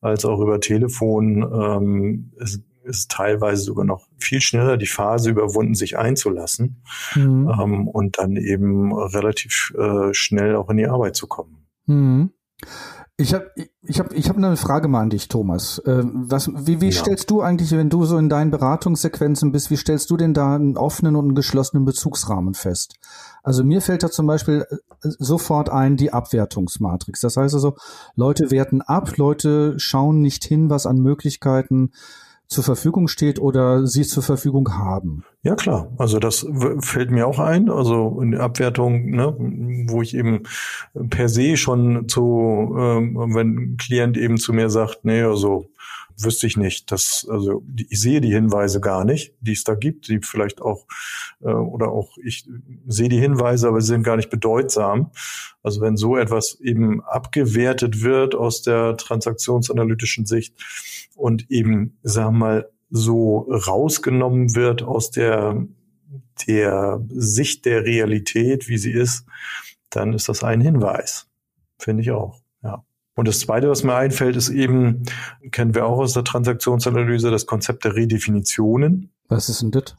als 0.00 0.24
auch 0.24 0.40
über 0.40 0.60
Telefon 0.60 1.42
ähm, 1.42 2.32
ist, 2.36 2.62
ist 2.84 3.10
teilweise 3.10 3.62
sogar 3.62 3.84
noch 3.84 4.08
viel 4.18 4.40
schneller 4.40 4.76
die 4.76 4.86
Phase 4.86 5.30
überwunden, 5.30 5.74
sich 5.74 5.98
einzulassen 5.98 6.82
mhm. 7.14 7.50
ähm, 7.60 7.88
und 7.88 8.18
dann 8.18 8.36
eben 8.36 8.92
relativ 8.92 9.72
äh, 9.78 10.12
schnell 10.12 10.56
auch 10.56 10.68
in 10.70 10.78
die 10.78 10.88
Arbeit 10.88 11.16
zu 11.16 11.26
kommen. 11.26 11.66
Mhm. 11.86 12.32
Ich 13.18 13.34
habe 13.34 13.50
ich 13.82 14.00
hab, 14.00 14.12
ich 14.12 14.28
hab 14.28 14.36
eine 14.36 14.56
Frage 14.56 14.88
mal 14.88 15.00
an 15.00 15.10
dich, 15.10 15.28
Thomas. 15.28 15.78
Äh, 15.80 16.02
was, 16.04 16.50
wie 16.66 16.80
wie 16.80 16.86
ja. 16.86 16.92
stellst 16.92 17.30
du 17.30 17.42
eigentlich, 17.42 17.70
wenn 17.72 17.90
du 17.90 18.04
so 18.04 18.16
in 18.16 18.28
deinen 18.28 18.50
Beratungssequenzen 18.50 19.52
bist, 19.52 19.70
wie 19.70 19.76
stellst 19.76 20.10
du 20.10 20.16
denn 20.16 20.34
da 20.34 20.54
einen 20.54 20.76
offenen 20.76 21.16
und 21.16 21.26
einen 21.26 21.34
geschlossenen 21.34 21.84
Bezugsrahmen 21.84 22.54
fest? 22.54 22.94
Also 23.42 23.64
mir 23.64 23.82
fällt 23.82 24.02
da 24.02 24.10
zum 24.10 24.26
Beispiel 24.26 24.66
äh, 24.68 24.76
sofort 25.02 25.68
ein 25.68 25.96
die 25.96 26.12
Abwertungsmatrix. 26.12 27.20
Das 27.20 27.36
heißt 27.36 27.54
also, 27.54 27.76
Leute 28.16 28.50
werten 28.50 28.80
ab, 28.80 29.16
Leute 29.18 29.78
schauen 29.78 30.20
nicht 30.20 30.44
hin, 30.44 30.70
was 30.70 30.86
an 30.86 30.98
Möglichkeiten 30.98 31.92
zur 32.52 32.64
Verfügung 32.64 33.08
steht 33.08 33.40
oder 33.40 33.86
sie 33.86 34.02
zur 34.02 34.22
Verfügung 34.22 34.72
haben. 34.74 35.24
Ja 35.42 35.56
klar, 35.56 35.90
also 35.98 36.18
das 36.18 36.46
fällt 36.80 37.10
mir 37.10 37.26
auch 37.26 37.38
ein, 37.38 37.68
also 37.68 38.20
in 38.20 38.32
der 38.32 38.42
Abwertung, 38.42 39.10
ne, 39.10 39.34
wo 39.88 40.02
ich 40.02 40.14
eben 40.14 40.44
per 41.10 41.28
se 41.28 41.56
schon 41.56 42.08
zu, 42.08 42.74
ähm, 42.78 43.16
wenn 43.34 43.48
ein 43.56 43.76
Klient 43.76 44.16
eben 44.16 44.38
zu 44.38 44.52
mir 44.52 44.70
sagt, 44.70 45.04
nee, 45.04 45.22
also 45.22 45.66
wüsste 46.18 46.46
ich 46.46 46.56
nicht. 46.56 46.90
Das, 46.90 47.26
also 47.30 47.62
ich 47.76 48.00
sehe 48.00 48.20
die 48.20 48.32
Hinweise 48.32 48.80
gar 48.80 49.04
nicht, 49.04 49.34
die 49.40 49.52
es 49.52 49.64
da 49.64 49.74
gibt, 49.74 50.08
die 50.08 50.20
vielleicht 50.22 50.60
auch 50.60 50.86
äh, 51.40 51.52
oder 51.52 51.90
auch 51.90 52.16
ich 52.22 52.48
sehe 52.86 53.08
die 53.08 53.20
Hinweise, 53.20 53.68
aber 53.68 53.80
sie 53.80 53.88
sind 53.88 54.02
gar 54.02 54.16
nicht 54.16 54.30
bedeutsam. 54.30 55.10
Also 55.62 55.80
wenn 55.80 55.96
so 55.96 56.16
etwas 56.16 56.60
eben 56.60 57.02
abgewertet 57.02 58.02
wird 58.02 58.34
aus 58.34 58.62
der 58.62 58.96
transaktionsanalytischen 58.96 60.26
Sicht 60.26 60.54
und 61.16 61.50
eben, 61.50 61.98
sagen 62.02 62.34
wir 62.34 62.38
mal, 62.38 62.70
so 62.90 63.48
rausgenommen 63.50 64.54
wird 64.54 64.82
aus 64.82 65.10
der 65.10 65.66
der 66.48 67.04
Sicht 67.08 67.64
der 67.64 67.84
Realität, 67.84 68.68
wie 68.68 68.78
sie 68.78 68.92
ist, 68.92 69.26
dann 69.90 70.12
ist 70.12 70.28
das 70.28 70.42
ein 70.42 70.60
Hinweis, 70.60 71.28
finde 71.78 72.02
ich 72.02 72.10
auch. 72.10 72.41
Und 73.14 73.28
das 73.28 73.40
Zweite, 73.40 73.68
was 73.68 73.84
mir 73.84 73.94
einfällt, 73.94 74.36
ist 74.36 74.48
eben, 74.48 75.02
kennen 75.50 75.74
wir 75.74 75.86
auch 75.86 75.98
aus 75.98 76.14
der 76.14 76.24
Transaktionsanalyse, 76.24 77.30
das 77.30 77.46
Konzept 77.46 77.84
der 77.84 77.94
Redefinitionen. 77.94 79.10
Was 79.28 79.48
ist 79.48 79.62
denn 79.62 79.70
das? 79.70 79.96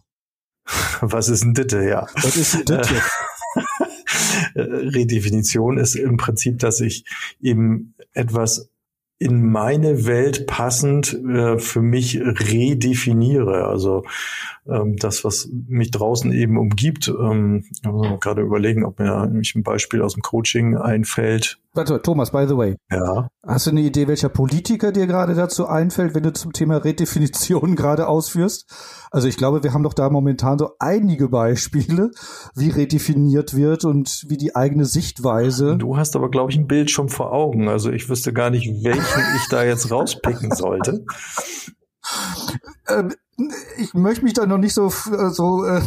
Was 1.02 1.28
ist 1.28 1.44
denn 1.44 1.54
das, 1.54 1.74
ja? 1.74 2.08
Was 2.16 2.38
ist 2.38 2.54
denn 2.54 2.66
das 2.66 2.90
Redefinition 4.56 5.78
ist 5.78 5.96
im 5.96 6.18
Prinzip, 6.18 6.60
dass 6.60 6.80
ich 6.80 7.06
eben 7.42 7.96
etwas 8.14 8.70
in 9.20 9.52
meine 9.52 10.06
Welt 10.06 10.48
passend 10.48 11.14
äh, 11.14 11.58
für 11.58 11.82
mich 11.82 12.20
redefiniere. 12.20 13.68
Also 13.68 14.04
ähm, 14.68 14.98
das, 14.98 15.24
was 15.24 15.50
mich 15.50 15.92
draußen 15.92 16.32
eben 16.34 16.58
umgibt. 16.58 17.08
Ähm, 17.08 17.64
also 17.84 18.18
gerade 18.18 18.42
überlegen, 18.42 18.84
ob 18.84 19.00
mir 19.00 19.28
mich 19.28 19.56
ein 19.56 19.64
Beispiel 19.64 20.02
aus 20.02 20.14
dem 20.14 20.24
Coaching 20.24 20.76
einfällt. 20.76 21.60
Warte, 21.76 22.00
Thomas, 22.04 22.30
by 22.30 22.46
the 22.48 22.56
way. 22.56 22.76
Ja. 22.92 23.30
Hast 23.44 23.66
du 23.66 23.72
eine 23.72 23.82
Idee, 23.82 24.08
welcher 24.08 24.30
Politiker 24.30 24.92
dir 24.92 25.08
gerade 25.08 25.34
dazu 25.34 25.66
einfällt, 25.66 26.14
wenn 26.14 26.22
du 26.22 26.32
zum 26.32 26.54
Thema 26.54 26.78
Redefinition 26.78 27.76
gerade 27.76 28.08
ausführst? 28.08 28.70
Also 29.10 29.28
ich 29.28 29.38
glaube, 29.38 29.64
wir 29.64 29.74
haben 29.74 29.82
doch 29.82 29.96
da 29.96 30.12
momentan 30.12 30.60
so 30.60 30.76
einige 30.78 31.30
Beispiele, 31.30 32.12
wie 32.56 32.70
redefiniert 32.70 33.56
wird 33.56 33.86
und 33.86 34.24
wie 34.28 34.38
die 34.38 34.56
eigene 34.56 34.86
Sichtweise. 34.86 35.76
Du 35.78 35.98
hast 35.98 36.16
aber, 36.16 36.30
glaube 36.30 36.52
ich, 36.52 36.58
ein 36.58 36.68
Bild 36.68 36.92
schon 36.92 37.10
vor 37.10 37.32
Augen. 37.32 37.68
Also 37.68 37.92
ich 37.92 38.08
wüsste 38.08 38.34
gar 38.34 38.52
nicht, 38.52 38.68
welchen 38.84 39.36
ich 39.38 39.48
da 39.50 39.64
jetzt 39.64 39.90
rauspicken 39.90 40.52
sollte. 40.52 41.06
Ähm, 42.90 43.14
ich 43.78 43.94
möchte 43.94 44.24
mich 44.24 44.34
da 44.34 44.46
noch 44.46 44.58
nicht 44.58 44.74
so, 44.74 44.88
äh, 44.88 45.30
so 45.30 45.66
äh, 45.66 45.82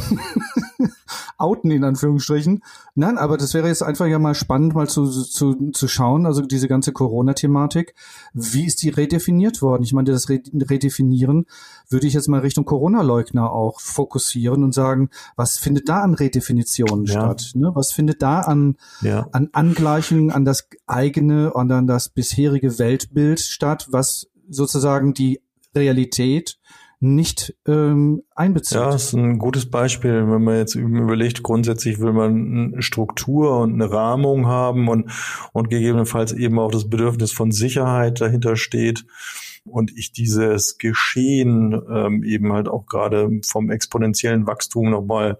outen, 1.38 1.70
in 1.70 1.84
Anführungsstrichen. 1.84 2.62
Nein, 2.94 3.18
aber 3.18 3.36
das 3.36 3.54
wäre 3.54 3.68
jetzt 3.68 3.82
einfach 3.82 4.06
ja 4.06 4.18
mal 4.18 4.34
spannend, 4.34 4.74
mal 4.74 4.88
zu, 4.88 5.06
zu, 5.06 5.70
zu 5.70 5.88
schauen, 5.88 6.26
also 6.26 6.42
diese 6.42 6.66
ganze 6.66 6.92
Corona-Thematik. 6.92 7.94
Wie 8.32 8.66
ist 8.66 8.82
die 8.82 8.88
redefiniert 8.88 9.62
worden? 9.62 9.84
Ich 9.84 9.92
meine, 9.92 10.10
das 10.10 10.28
Redefinieren 10.28 11.46
würde 11.88 12.06
ich 12.06 12.14
jetzt 12.14 12.28
mal 12.28 12.40
Richtung 12.40 12.64
Corona-Leugner 12.64 13.52
auch 13.52 13.80
fokussieren 13.80 14.64
und 14.64 14.72
sagen, 14.72 15.10
was 15.36 15.58
findet 15.58 15.88
da 15.88 16.00
an 16.00 16.14
Redefinitionen 16.14 17.04
ja. 17.04 17.12
statt? 17.12 17.52
Ne? 17.54 17.70
Was 17.74 17.92
findet 17.92 18.22
da 18.22 18.40
an, 18.40 18.76
ja. 19.02 19.28
an 19.32 19.50
Angleichungen 19.52 20.30
an 20.30 20.44
das 20.44 20.68
eigene 20.86 21.52
und 21.52 21.70
an 21.70 21.86
das 21.86 22.08
bisherige 22.08 22.78
Weltbild 22.78 23.40
statt, 23.40 23.86
was 23.90 24.28
sozusagen 24.48 25.14
die 25.14 25.40
Realität 25.74 26.58
nicht 26.98 27.54
ähm, 27.66 28.22
einbezieht. 28.34 28.78
Ja, 28.78 28.94
ist 28.94 29.12
ein 29.12 29.38
gutes 29.38 29.70
Beispiel, 29.70 30.26
wenn 30.28 30.42
man 30.42 30.56
jetzt 30.56 30.74
überlegt, 30.74 31.42
grundsätzlich 31.42 32.00
will 32.00 32.12
man 32.12 32.72
eine 32.72 32.82
Struktur 32.82 33.60
und 33.60 33.74
eine 33.74 33.90
Rahmung 33.90 34.46
haben 34.46 34.88
und, 34.88 35.10
und 35.52 35.68
gegebenenfalls 35.68 36.32
eben 36.32 36.58
auch 36.58 36.70
das 36.70 36.88
Bedürfnis 36.88 37.32
von 37.32 37.52
Sicherheit 37.52 38.20
dahinter 38.20 38.56
steht 38.56 39.04
und 39.66 39.96
ich 39.96 40.12
dieses 40.12 40.78
Geschehen 40.78 41.80
ähm, 41.90 42.22
eben 42.22 42.52
halt 42.52 42.68
auch 42.68 42.86
gerade 42.86 43.40
vom 43.44 43.70
exponentiellen 43.70 44.46
Wachstum 44.46 44.90
nochmal 44.90 45.38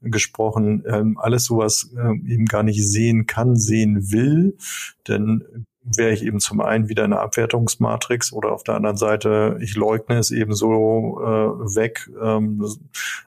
gesprochen, 0.00 0.84
ähm, 0.86 1.18
alles 1.18 1.44
sowas 1.44 1.90
ähm, 1.98 2.24
eben 2.26 2.46
gar 2.46 2.62
nicht 2.62 2.86
sehen 2.86 3.26
kann, 3.26 3.56
sehen 3.56 4.10
will, 4.10 4.56
denn 5.08 5.66
wäre 5.84 6.12
ich 6.12 6.24
eben 6.24 6.40
zum 6.40 6.60
einen 6.60 6.88
wieder 6.88 7.04
eine 7.04 7.20
Abwertungsmatrix 7.20 8.32
oder 8.32 8.52
auf 8.52 8.64
der 8.64 8.74
anderen 8.74 8.96
Seite, 8.96 9.58
ich 9.60 9.76
leugne 9.76 10.16
es 10.18 10.30
eben 10.30 10.54
so 10.54 11.20
äh, 11.22 11.76
weg. 11.76 12.10
Ähm, 12.22 12.64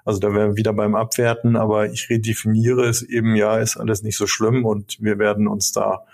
also 0.03 0.19
da 0.19 0.33
wären 0.33 0.51
wir 0.51 0.57
wieder 0.57 0.73
beim 0.73 0.95
Abwerten, 0.95 1.55
aber 1.55 1.91
ich 1.91 2.09
redefiniere 2.09 2.85
es 2.85 3.03
eben, 3.03 3.35
ja, 3.35 3.57
ist 3.57 3.77
alles 3.77 4.01
nicht 4.03 4.17
so 4.17 4.27
schlimm 4.27 4.65
und 4.65 4.97
wir 4.99 5.19
werden 5.19 5.47
uns 5.47 5.71
da, 5.71 6.05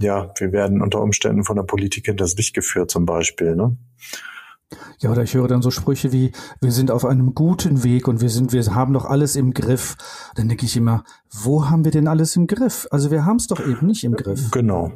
ja, 0.00 0.32
wir 0.38 0.52
werden 0.52 0.82
unter 0.82 1.00
Umständen 1.02 1.44
von 1.44 1.56
der 1.56 1.64
Politik 1.64 2.06
hinters 2.06 2.36
Licht 2.36 2.54
geführt 2.54 2.90
zum 2.90 3.04
Beispiel. 3.04 3.56
Ne? 3.56 3.76
Ja, 4.98 5.12
oder 5.12 5.22
ich 5.22 5.34
höre 5.34 5.46
dann 5.46 5.62
so 5.62 5.70
Sprüche 5.70 6.12
wie, 6.12 6.32
wir 6.60 6.72
sind 6.72 6.90
auf 6.90 7.04
einem 7.04 7.34
guten 7.34 7.84
Weg 7.84 8.08
und 8.08 8.20
wir 8.20 8.30
sind, 8.30 8.52
wir 8.52 8.64
haben 8.74 8.94
doch 8.94 9.04
alles 9.04 9.36
im 9.36 9.52
Griff. 9.52 9.96
Dann 10.34 10.48
denke 10.48 10.66
ich 10.66 10.76
immer, 10.76 11.04
wo 11.42 11.68
haben 11.68 11.84
wir 11.84 11.92
denn 11.92 12.08
alles 12.08 12.34
im 12.36 12.46
Griff? 12.46 12.86
Also 12.90 13.10
wir 13.10 13.24
haben 13.24 13.36
es 13.36 13.46
doch 13.46 13.60
eben 13.60 13.86
nicht 13.86 14.04
im 14.04 14.14
Griff. 14.14 14.50
Genau. 14.50 14.92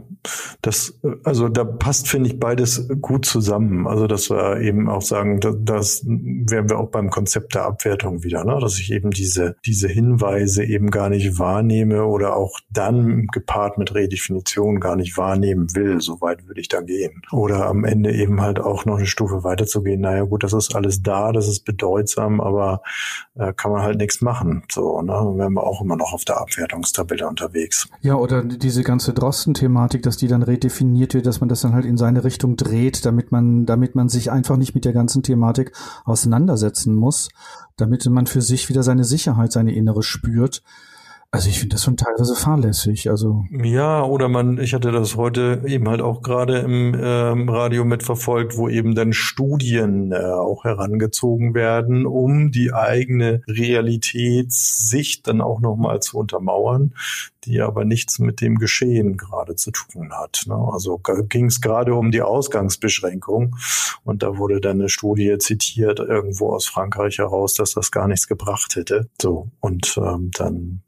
Das, 0.62 0.98
also 1.24 1.48
da 1.48 1.64
passt, 1.64 2.08
finde 2.08 2.30
ich, 2.30 2.40
beides 2.40 2.88
gut 3.00 3.26
zusammen. 3.26 3.86
Also 3.86 4.06
dass 4.06 4.30
wir 4.30 4.60
eben 4.60 4.88
auch 4.88 5.02
sagen, 5.02 5.40
das, 5.40 5.56
das 5.60 6.04
wären 6.06 6.68
wir 6.68 6.78
auch 6.78 6.88
beim 6.88 7.10
Konzept 7.10 7.54
der 7.54 7.64
Abwertung 7.64 8.22
wieder, 8.22 8.44
ne? 8.44 8.58
dass 8.60 8.78
ich 8.78 8.92
eben 8.92 9.10
diese, 9.10 9.56
diese 9.64 9.88
Hinweise 9.88 10.64
eben 10.64 10.90
gar 10.90 11.10
nicht 11.10 11.38
wahrnehme 11.38 12.04
oder 12.04 12.36
auch 12.36 12.58
dann 12.70 13.26
gepaart 13.26 13.78
mit 13.78 13.94
Redefinition 13.94 14.80
gar 14.80 14.96
nicht 14.96 15.16
wahrnehmen 15.16 15.74
will. 15.74 16.00
So 16.00 16.20
weit 16.20 16.46
würde 16.46 16.60
ich 16.60 16.68
da 16.68 16.80
gehen. 16.80 17.22
Oder 17.32 17.66
am 17.66 17.84
Ende 17.84 18.12
eben 18.12 18.40
halt 18.40 18.60
auch 18.60 18.84
noch 18.84 18.96
eine 18.96 19.06
Stufe 19.06 19.44
weiterzugehen. 19.60 20.00
Naja, 20.00 20.22
gut, 20.24 20.42
das 20.42 20.52
ist 20.52 20.74
alles 20.74 21.02
da, 21.02 21.32
das 21.32 21.48
ist 21.48 21.64
bedeutsam, 21.64 22.40
aber 22.40 22.82
äh, 23.34 23.52
kann 23.52 23.72
man 23.72 23.82
halt 23.82 23.98
nichts 23.98 24.20
machen. 24.20 24.62
So, 24.70 25.02
ne? 25.02 25.12
Wären 25.12 25.54
wir 25.54 25.64
auch 25.64 25.82
immer 25.82 25.96
noch 25.96 26.12
auf 26.12 26.24
der 26.24 26.40
Abwertungstabelle 26.40 27.26
unterwegs. 27.28 27.88
Ja, 28.00 28.14
oder 28.14 28.42
diese 28.42 28.82
ganze 28.82 29.12
Drosten-Thematik, 29.12 30.02
dass 30.02 30.16
die 30.16 30.28
dann 30.28 30.42
redefiniert 30.42 31.14
wird, 31.14 31.26
dass 31.26 31.40
man 31.40 31.48
das 31.48 31.60
dann 31.60 31.74
halt 31.74 31.84
in 31.84 31.96
seine 31.96 32.24
Richtung 32.24 32.56
dreht, 32.56 33.04
damit 33.04 33.32
man, 33.32 33.66
damit 33.66 33.94
man 33.94 34.08
sich 34.08 34.30
einfach 34.30 34.56
nicht 34.56 34.74
mit 34.74 34.84
der 34.84 34.92
ganzen 34.92 35.22
Thematik 35.22 35.72
auseinandersetzen 36.04 36.94
muss, 36.94 37.28
damit 37.76 38.06
man 38.06 38.26
für 38.26 38.42
sich 38.42 38.68
wieder 38.68 38.82
seine 38.82 39.04
Sicherheit, 39.04 39.52
seine 39.52 39.74
innere 39.74 40.02
spürt. 40.02 40.62
Also 41.32 41.48
ich 41.48 41.60
finde 41.60 41.74
das 41.74 41.84
schon 41.84 41.96
teilweise 41.96 42.34
fahrlässig. 42.34 43.08
Also 43.08 43.44
ja, 43.52 44.02
oder 44.02 44.28
man, 44.28 44.58
ich 44.58 44.74
hatte 44.74 44.90
das 44.90 45.16
heute 45.16 45.62
eben 45.64 45.88
halt 45.88 46.00
auch 46.00 46.22
gerade 46.22 46.58
im 46.58 46.96
ähm, 47.00 47.48
Radio 47.48 47.84
mitverfolgt, 47.84 48.56
wo 48.56 48.68
eben 48.68 48.96
dann 48.96 49.12
Studien 49.12 50.10
äh, 50.10 50.16
auch 50.16 50.64
herangezogen 50.64 51.54
werden, 51.54 52.04
um 52.04 52.50
die 52.50 52.72
eigene 52.72 53.42
Realitätssicht 53.46 55.28
dann 55.28 55.40
auch 55.40 55.60
nochmal 55.60 56.00
zu 56.00 56.18
untermauern, 56.18 56.94
die 57.44 57.60
aber 57.60 57.84
nichts 57.84 58.18
mit 58.18 58.40
dem 58.40 58.56
Geschehen 58.56 59.16
gerade 59.16 59.54
zu 59.54 59.70
tun 59.70 60.12
hat. 60.12 60.42
Ne? 60.46 60.56
Also 60.72 61.00
ging 61.28 61.46
es 61.46 61.60
gerade 61.60 61.94
um 61.94 62.10
die 62.10 62.22
Ausgangsbeschränkung 62.22 63.54
und 64.02 64.24
da 64.24 64.36
wurde 64.36 64.60
dann 64.60 64.80
eine 64.80 64.88
Studie 64.88 65.38
zitiert 65.38 66.00
irgendwo 66.00 66.50
aus 66.50 66.66
Frankreich 66.66 67.18
heraus, 67.18 67.54
dass 67.54 67.72
das 67.72 67.92
gar 67.92 68.08
nichts 68.08 68.26
gebracht 68.26 68.74
hätte. 68.74 69.08
So 69.22 69.46
und 69.60 69.96
ähm, 69.96 70.32
dann 70.34 70.82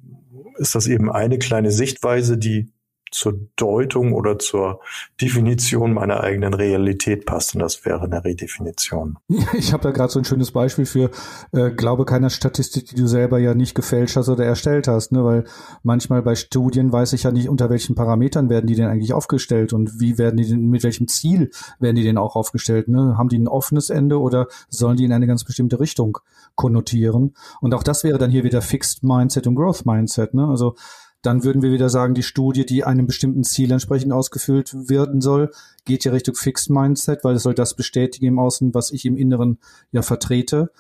ist 0.62 0.75
das 0.75 0.87
eben 0.87 1.11
eine 1.11 1.38
kleine 1.38 1.71
Sichtweise, 1.71 2.38
die 2.38 2.73
zur 3.12 3.38
Deutung 3.57 4.12
oder 4.14 4.38
zur 4.38 4.81
Definition 5.21 5.92
meiner 5.92 6.21
eigenen 6.21 6.54
Realität 6.54 7.26
passt. 7.26 7.54
Und 7.54 7.61
das 7.61 7.85
wäre 7.85 8.02
eine 8.02 8.25
Redefinition. 8.25 9.19
Ich 9.54 9.73
habe 9.73 9.83
da 9.83 9.90
gerade 9.90 10.11
so 10.11 10.19
ein 10.19 10.25
schönes 10.25 10.50
Beispiel 10.50 10.87
für, 10.87 11.11
äh, 11.52 11.71
glaube 11.71 12.04
keiner 12.04 12.31
Statistik, 12.31 12.87
die 12.87 12.95
du 12.95 13.07
selber 13.07 13.38
ja 13.38 13.54
nicht 13.54 13.75
gefälscht 13.75 14.16
hast 14.16 14.28
oder 14.28 14.45
erstellt 14.45 14.88
hast. 14.88 15.12
Ne? 15.12 15.25
Weil 15.25 15.45
manchmal 15.83 16.23
bei 16.23 16.35
Studien 16.35 16.92
weiß 16.92 17.12
ich 17.12 17.25
ja 17.25 17.31
nicht, 17.31 17.49
unter 17.49 17.71
welchen 17.71 17.95
Parametern 17.95 18.49
werden 18.49 18.66
die 18.66 18.75
denn 18.75 18.87
eigentlich 18.87 19.12
aufgestellt 19.12 19.73
und 19.73 20.00
wie 20.00 20.19
werden 20.19 20.37
die 20.37 20.49
denn, 20.49 20.69
mit 20.69 20.83
welchem 20.83 21.07
Ziel 21.07 21.50
werden 21.78 21.97
die 21.97 22.02
denn 22.02 22.19
auch 22.19 22.35
aufgestellt. 22.35 22.88
Ne? 22.88 23.16
Haben 23.19 23.28
die 23.28 23.38
ein 23.38 23.49
offenes 23.49 23.90
Ende 23.90 24.19
oder 24.19 24.49
sollen 24.69 24.97
die 24.97 25.04
in 25.04 25.12
eine 25.12 25.26
ganz 25.26 25.45
bestimmte 25.45 25.78
Richtung 25.78 26.19
konnotieren? 26.54 27.35
Und 27.61 27.75
auch 27.75 27.83
das 27.83 28.04
wäre 28.04 28.19
dann 28.19 28.31
hier 28.31 28.45
wieder 28.45 28.62
Fixed 28.62 29.02
Mindset 29.02 29.47
und 29.47 29.54
Growth 29.54 29.85
Mindset. 29.85 30.35
Ne? 30.35 30.47
Also 30.47 30.75
dann 31.23 31.45
würden 31.45 31.62
wir 31.62 31.73
wieder 31.73 31.88
sagen, 31.88 32.14
die 32.14 32.23
Studie, 32.23 32.67
die 32.67 32.85
einem 32.85 33.07
bestimmten 33.07 33.45
Ziel 33.45 33.71
entsprechend 33.71 34.12
ausgefüllt 34.12 34.75
werden 34.88 35.21
soll, 35.21 35.50
geht 35.85 36.05
ja 36.05 36.12
Richtung 36.12 36.35
Fixed 36.35 36.71
Mindset, 36.71 37.25
weil 37.25 37.37
es 37.37 37.45
soll 37.45 37.55
das 37.55 37.75
bestätigen 37.75 38.26
im 38.26 38.38
Außen, 38.38 38.75
was 38.75 38.91
ich 38.91 39.07
im 39.07 39.17
Inneren 39.17 39.59
ja 39.93 40.02
vertrete. 40.02 40.71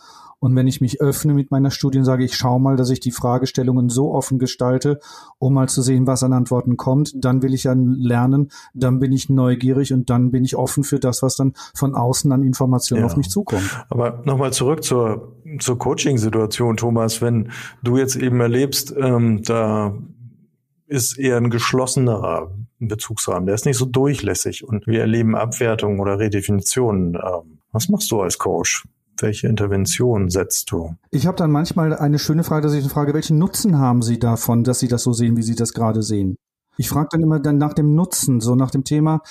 Und 0.42 0.56
wenn 0.56 0.66
ich 0.66 0.80
mich 0.80 1.00
öffne 1.00 1.34
mit 1.34 1.52
meiner 1.52 1.70
Studie 1.70 1.98
und 1.98 2.04
sage, 2.04 2.24
ich 2.24 2.34
schaue 2.34 2.60
mal, 2.60 2.74
dass 2.74 2.90
ich 2.90 2.98
die 2.98 3.12
Fragestellungen 3.12 3.88
so 3.88 4.12
offen 4.12 4.40
gestalte, 4.40 4.98
um 5.38 5.54
mal 5.54 5.68
zu 5.68 5.82
sehen, 5.82 6.08
was 6.08 6.24
an 6.24 6.32
Antworten 6.32 6.76
kommt, 6.76 7.12
dann 7.24 7.42
will 7.42 7.54
ich 7.54 7.62
ja 7.62 7.76
lernen, 7.76 8.50
dann 8.74 8.98
bin 8.98 9.12
ich 9.12 9.30
neugierig 9.30 9.92
und 9.92 10.10
dann 10.10 10.32
bin 10.32 10.44
ich 10.44 10.56
offen 10.56 10.82
für 10.82 10.98
das, 10.98 11.22
was 11.22 11.36
dann 11.36 11.52
von 11.76 11.94
außen 11.94 12.32
an 12.32 12.42
Informationen 12.42 13.02
ja. 13.02 13.06
auf 13.06 13.16
mich 13.16 13.30
zukommt. 13.30 13.84
Aber 13.88 14.20
nochmal 14.24 14.52
zurück 14.52 14.82
zur, 14.82 15.36
zur 15.60 15.78
Coaching-Situation, 15.78 16.76
Thomas, 16.76 17.22
wenn 17.22 17.52
du 17.84 17.96
jetzt 17.96 18.16
eben 18.16 18.40
erlebst, 18.40 18.92
ähm, 18.98 19.44
da 19.44 19.94
ist 20.92 21.18
eher 21.18 21.38
ein 21.38 21.50
geschlossenerer 21.50 22.52
Bezugsrahmen. 22.78 23.46
Der 23.46 23.54
ist 23.54 23.64
nicht 23.64 23.78
so 23.78 23.86
durchlässig 23.86 24.62
und 24.62 24.86
wir 24.86 25.00
erleben 25.00 25.34
Abwertungen 25.34 26.00
oder 26.00 26.18
Redefinitionen. 26.18 27.14
Ähm, 27.14 27.58
was 27.72 27.88
machst 27.88 28.10
du 28.10 28.20
als 28.20 28.38
Coach? 28.38 28.86
Welche 29.18 29.46
Intervention 29.48 30.28
setzt 30.28 30.70
du? 30.70 30.94
Ich 31.10 31.26
habe 31.26 31.36
dann 31.36 31.50
manchmal 31.50 31.94
eine 31.96 32.18
schöne 32.18 32.44
Frage, 32.44 32.66
dass 32.66 32.74
ich 32.74 32.86
frage, 32.88 33.14
welchen 33.14 33.38
Nutzen 33.38 33.78
haben 33.78 34.02
Sie 34.02 34.18
davon, 34.18 34.64
dass 34.64 34.80
Sie 34.80 34.88
das 34.88 35.02
so 35.02 35.12
sehen, 35.12 35.36
wie 35.36 35.42
Sie 35.42 35.54
das 35.54 35.72
gerade 35.72 36.02
sehen? 36.02 36.36
Ich 36.76 36.88
frage 36.88 37.08
dann 37.12 37.22
immer 37.22 37.38
dann 37.38 37.58
nach 37.58 37.74
dem 37.74 37.94
Nutzen, 37.94 38.40
so 38.40 38.54
nach 38.54 38.70
dem 38.70 38.84
Thema, 38.84 39.22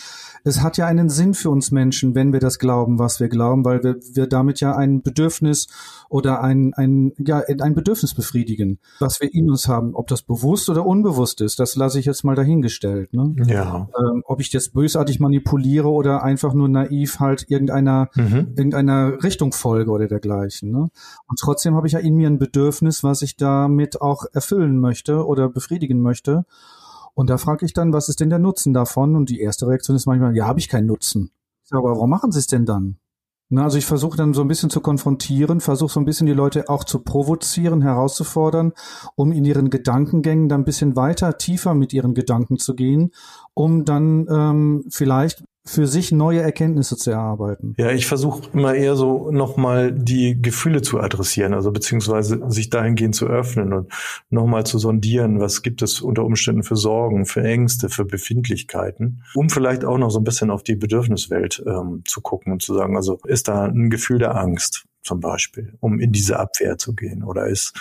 es 0.44 0.62
hat 0.62 0.78
ja 0.78 0.86
einen 0.86 1.10
Sinn 1.10 1.34
für 1.34 1.50
uns 1.50 1.72
Menschen, 1.72 2.16
wenn 2.16 2.34
wir 2.34 2.40
das 2.40 2.60
glauben, 2.60 3.00
was 3.00 3.20
wir 3.20 3.30
glauben, 3.30 3.66
weil 3.66 3.84
wir, 3.84 3.98
wir 4.14 4.28
damit 4.28 4.60
ja 4.60 4.76
ein 4.76 5.02
Bedürfnis 5.02 5.68
oder 6.10 6.42
ein, 6.42 6.74
ein, 6.76 7.14
ja, 7.18 7.42
ein 7.62 7.74
Bedürfnis 7.74 8.14
befriedigen, 8.14 8.80
was 9.00 9.22
wir 9.22 9.34
in 9.34 9.50
uns 9.50 9.68
haben. 9.68 9.96
Ob 9.96 10.08
das 10.08 10.22
bewusst 10.22 10.70
oder 10.70 10.86
unbewusst 10.86 11.42
ist, 11.42 11.60
das 11.60 11.76
lasse 11.76 12.00
ich 12.00 12.06
jetzt 12.06 12.24
mal 12.24 12.36
dahingestellt. 12.36 13.14
Ne? 13.14 13.36
Ja. 13.48 13.90
Ähm, 13.98 14.24
ob 14.26 14.40
ich 14.40 14.52
jetzt 14.54 14.74
bösartig 14.74 15.20
manipuliere 15.20 15.90
oder 15.90 16.24
einfach 16.24 16.54
nur 16.54 16.70
naiv 16.70 17.20
halt 17.20 17.46
irgendeiner, 17.50 18.10
mhm. 18.16 18.54
irgendeiner 18.56 19.24
Richtung 19.24 19.52
folge 19.52 19.92
oder 19.92 20.08
dergleichen. 20.08 20.72
Ne? 20.72 20.90
Und 21.28 21.40
trotzdem 21.40 21.76
habe 21.76 21.88
ich 21.88 21.94
ja 21.94 22.00
in 22.00 22.16
mir 22.16 22.28
ein 22.28 22.40
Bedürfnis, 22.40 23.04
was 23.04 23.22
ich 23.22 23.38
damit 23.38 24.02
auch 24.02 24.26
erfüllen 24.34 24.80
möchte 24.80 25.26
oder 25.26 25.50
befriedigen 25.50 26.02
möchte. 26.02 26.46
Und 27.14 27.30
da 27.30 27.38
frage 27.38 27.66
ich 27.66 27.74
dann, 27.74 27.94
was 27.94 28.10
ist 28.10 28.20
denn 28.20 28.30
der 28.30 28.40
Nutzen 28.40 28.74
davon? 28.74 29.16
Und 29.16 29.30
die 29.30 29.40
erste 29.40 29.68
Reaktion 29.68 29.96
ist 29.96 30.06
manchmal, 30.06 30.36
ja, 30.36 30.48
habe 30.48 30.60
ich 30.60 30.70
keinen 30.70 30.88
Nutzen. 30.88 31.32
Ich 31.64 31.70
sage, 31.70 31.80
aber 31.80 31.92
warum 31.92 32.10
machen 32.10 32.32
Sie 32.32 32.40
es 32.40 32.48
denn 32.48 32.66
dann? 32.66 32.98
Na, 33.54 33.66
also 33.66 33.78
ich 33.78 33.86
versuche 33.86 34.16
dann 34.16 34.34
so 34.34 34.42
ein 34.42 34.48
bisschen 34.48 34.70
zu 34.70 34.80
konfrontieren, 34.80 35.60
versuche 35.60 35.92
so 35.92 36.00
ein 36.00 36.06
bisschen 36.06 36.26
die 36.26 36.32
Leute 36.32 36.70
auch 36.70 36.86
zu 36.86 37.00
provozieren, 37.00 37.82
herauszufordern, 37.82 38.72
um 39.16 39.34
in 39.34 39.44
ihren 39.44 39.70
Gedankengängen 39.70 40.48
dann 40.48 40.62
ein 40.62 40.66
bisschen 40.66 40.96
weiter, 40.96 41.38
tiefer 41.38 41.74
mit 41.74 41.92
ihren 41.92 42.14
Gedanken 42.14 42.60
zu 42.60 42.76
gehen, 42.76 43.12
um 43.54 43.84
dann 43.84 44.26
ähm, 44.30 44.86
vielleicht 44.90 45.44
für 45.64 45.86
sich 45.86 46.12
neue 46.12 46.42
Erkenntnisse 46.42 46.98
zu 46.98 47.12
erarbeiten. 47.12 47.76
Ja, 47.78 47.92
ich 47.92 48.08
versuche 48.08 48.50
immer 48.54 48.74
eher 48.74 48.96
so 48.96 49.32
nochmal 49.32 49.92
die 49.92 50.42
Gefühle 50.42 50.82
zu 50.82 51.00
adressieren, 51.00 51.54
also 51.54 51.72
beziehungsweise 51.72 52.42
sich 52.50 52.70
dahingehend 52.70 53.16
zu 53.16 53.28
öffnen 53.28 53.74
und 53.74 53.94
nochmal 54.30 54.66
zu 54.66 54.80
sondieren, 54.80 55.40
was 55.40 55.62
gibt 55.62 55.82
es 55.82 56.02
unter 56.02 56.26
Umständen 56.26 56.64
für 56.64 56.76
Sorgen, 56.76 57.26
für 57.26 57.44
Ängste, 57.44 57.90
für 57.90 58.06
Befindlichkeiten, 58.06 59.24
um 59.36 59.50
vielleicht 59.50 59.86
auch 59.86 59.98
noch 59.98 60.10
so 60.10 60.20
ein 60.20 60.24
bisschen 60.24 60.50
auf 60.50 60.64
die 60.64 60.76
Bedürfniswelt 60.76 61.64
ähm, 61.68 62.02
zu 62.06 62.22
gucken 62.22 62.54
und 62.54 62.62
zu 62.62 62.74
sagen, 62.74 62.96
also 62.96 63.20
ist 63.26 63.48
da 63.48 63.66
ein 63.66 63.90
Gefühl 63.90 64.18
der 64.18 64.36
Angst? 64.36 64.86
Zum 65.04 65.20
Beispiel, 65.20 65.74
um 65.80 66.00
in 66.00 66.12
diese 66.12 66.40
Abwehr 66.40 66.78
zu 66.78 66.94
gehen? 66.94 67.24
Oder 67.24 67.48
ist, 67.48 67.74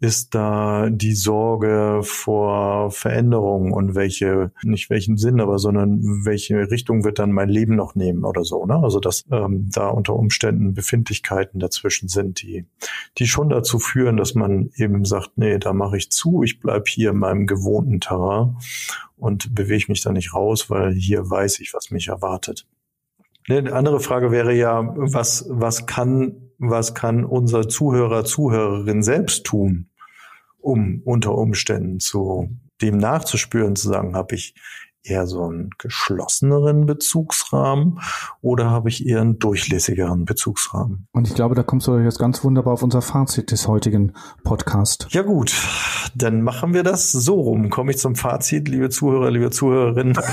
ist 0.00 0.34
da 0.34 0.90
die 0.90 1.14
Sorge 1.14 2.00
vor 2.02 2.90
Veränderungen 2.90 3.72
und 3.72 3.94
welche, 3.94 4.52
nicht 4.62 4.90
welchen 4.90 5.16
Sinn, 5.16 5.40
aber 5.40 5.58
sondern 5.58 6.00
welche 6.24 6.70
Richtung 6.70 7.04
wird 7.04 7.18
dann 7.18 7.32
mein 7.32 7.48
Leben 7.48 7.76
noch 7.76 7.94
nehmen 7.94 8.24
oder 8.24 8.44
so, 8.44 8.66
ne? 8.66 8.76
Also 8.76 9.00
dass 9.00 9.24
ähm, 9.30 9.70
da 9.72 9.88
unter 9.88 10.14
Umständen 10.16 10.74
Befindlichkeiten 10.74 11.60
dazwischen 11.60 12.08
sind, 12.08 12.42
die, 12.42 12.66
die 13.18 13.26
schon 13.26 13.48
dazu 13.48 13.78
führen, 13.78 14.16
dass 14.16 14.34
man 14.34 14.70
eben 14.76 15.04
sagt, 15.04 15.32
nee, 15.36 15.58
da 15.58 15.72
mache 15.72 15.96
ich 15.96 16.10
zu, 16.10 16.42
ich 16.42 16.60
bleib 16.60 16.88
hier 16.88 17.10
in 17.10 17.18
meinem 17.18 17.46
gewohnten 17.46 18.00
Terrain 18.00 18.56
und 19.16 19.54
bewege 19.54 19.86
mich 19.88 20.02
da 20.02 20.10
nicht 20.10 20.34
raus, 20.34 20.68
weil 20.68 20.92
hier 20.94 21.30
weiß 21.30 21.60
ich, 21.60 21.74
was 21.74 21.92
mich 21.92 22.08
erwartet. 22.08 22.66
Eine 23.48 23.72
andere 23.72 24.00
Frage 24.00 24.30
wäre 24.30 24.54
ja, 24.54 24.92
was, 24.94 25.46
was 25.48 25.86
kann, 25.86 26.52
was 26.58 26.94
kann 26.94 27.24
unser 27.24 27.68
Zuhörer, 27.68 28.24
Zuhörerin 28.24 29.02
selbst 29.02 29.44
tun, 29.44 29.90
um 30.58 31.02
unter 31.04 31.36
Umständen 31.36 32.00
zu 32.00 32.48
dem 32.80 32.98
nachzuspüren, 32.98 33.76
zu 33.76 33.88
sagen, 33.88 34.16
habe 34.16 34.34
ich 34.34 34.54
eher 35.04 35.26
so 35.26 35.42
einen 35.44 35.70
geschlosseneren 35.78 36.86
Bezugsrahmen 36.86 38.00
oder 38.40 38.70
habe 38.70 38.88
ich 38.88 39.04
eher 39.06 39.20
einen 39.20 39.38
durchlässigeren 39.38 40.24
Bezugsrahmen? 40.24 41.08
Und 41.12 41.28
ich 41.28 41.34
glaube, 41.34 41.54
da 41.54 41.62
kommst 41.62 41.86
du 41.88 41.98
jetzt 41.98 42.18
ganz 42.18 42.44
wunderbar 42.44 42.74
auf 42.74 42.82
unser 42.82 43.02
Fazit 43.02 43.50
des 43.50 43.66
heutigen 43.66 44.12
Podcasts. 44.44 45.08
Ja 45.10 45.22
gut, 45.22 45.54
dann 46.14 46.42
machen 46.42 46.74
wir 46.74 46.82
das 46.82 47.10
so 47.10 47.40
rum. 47.40 47.70
Komme 47.70 47.92
ich 47.92 47.98
zum 47.98 48.14
Fazit, 48.14 48.68
liebe 48.68 48.90
Zuhörer, 48.90 49.30
liebe 49.30 49.50
Zuhörerinnen. 49.50 50.16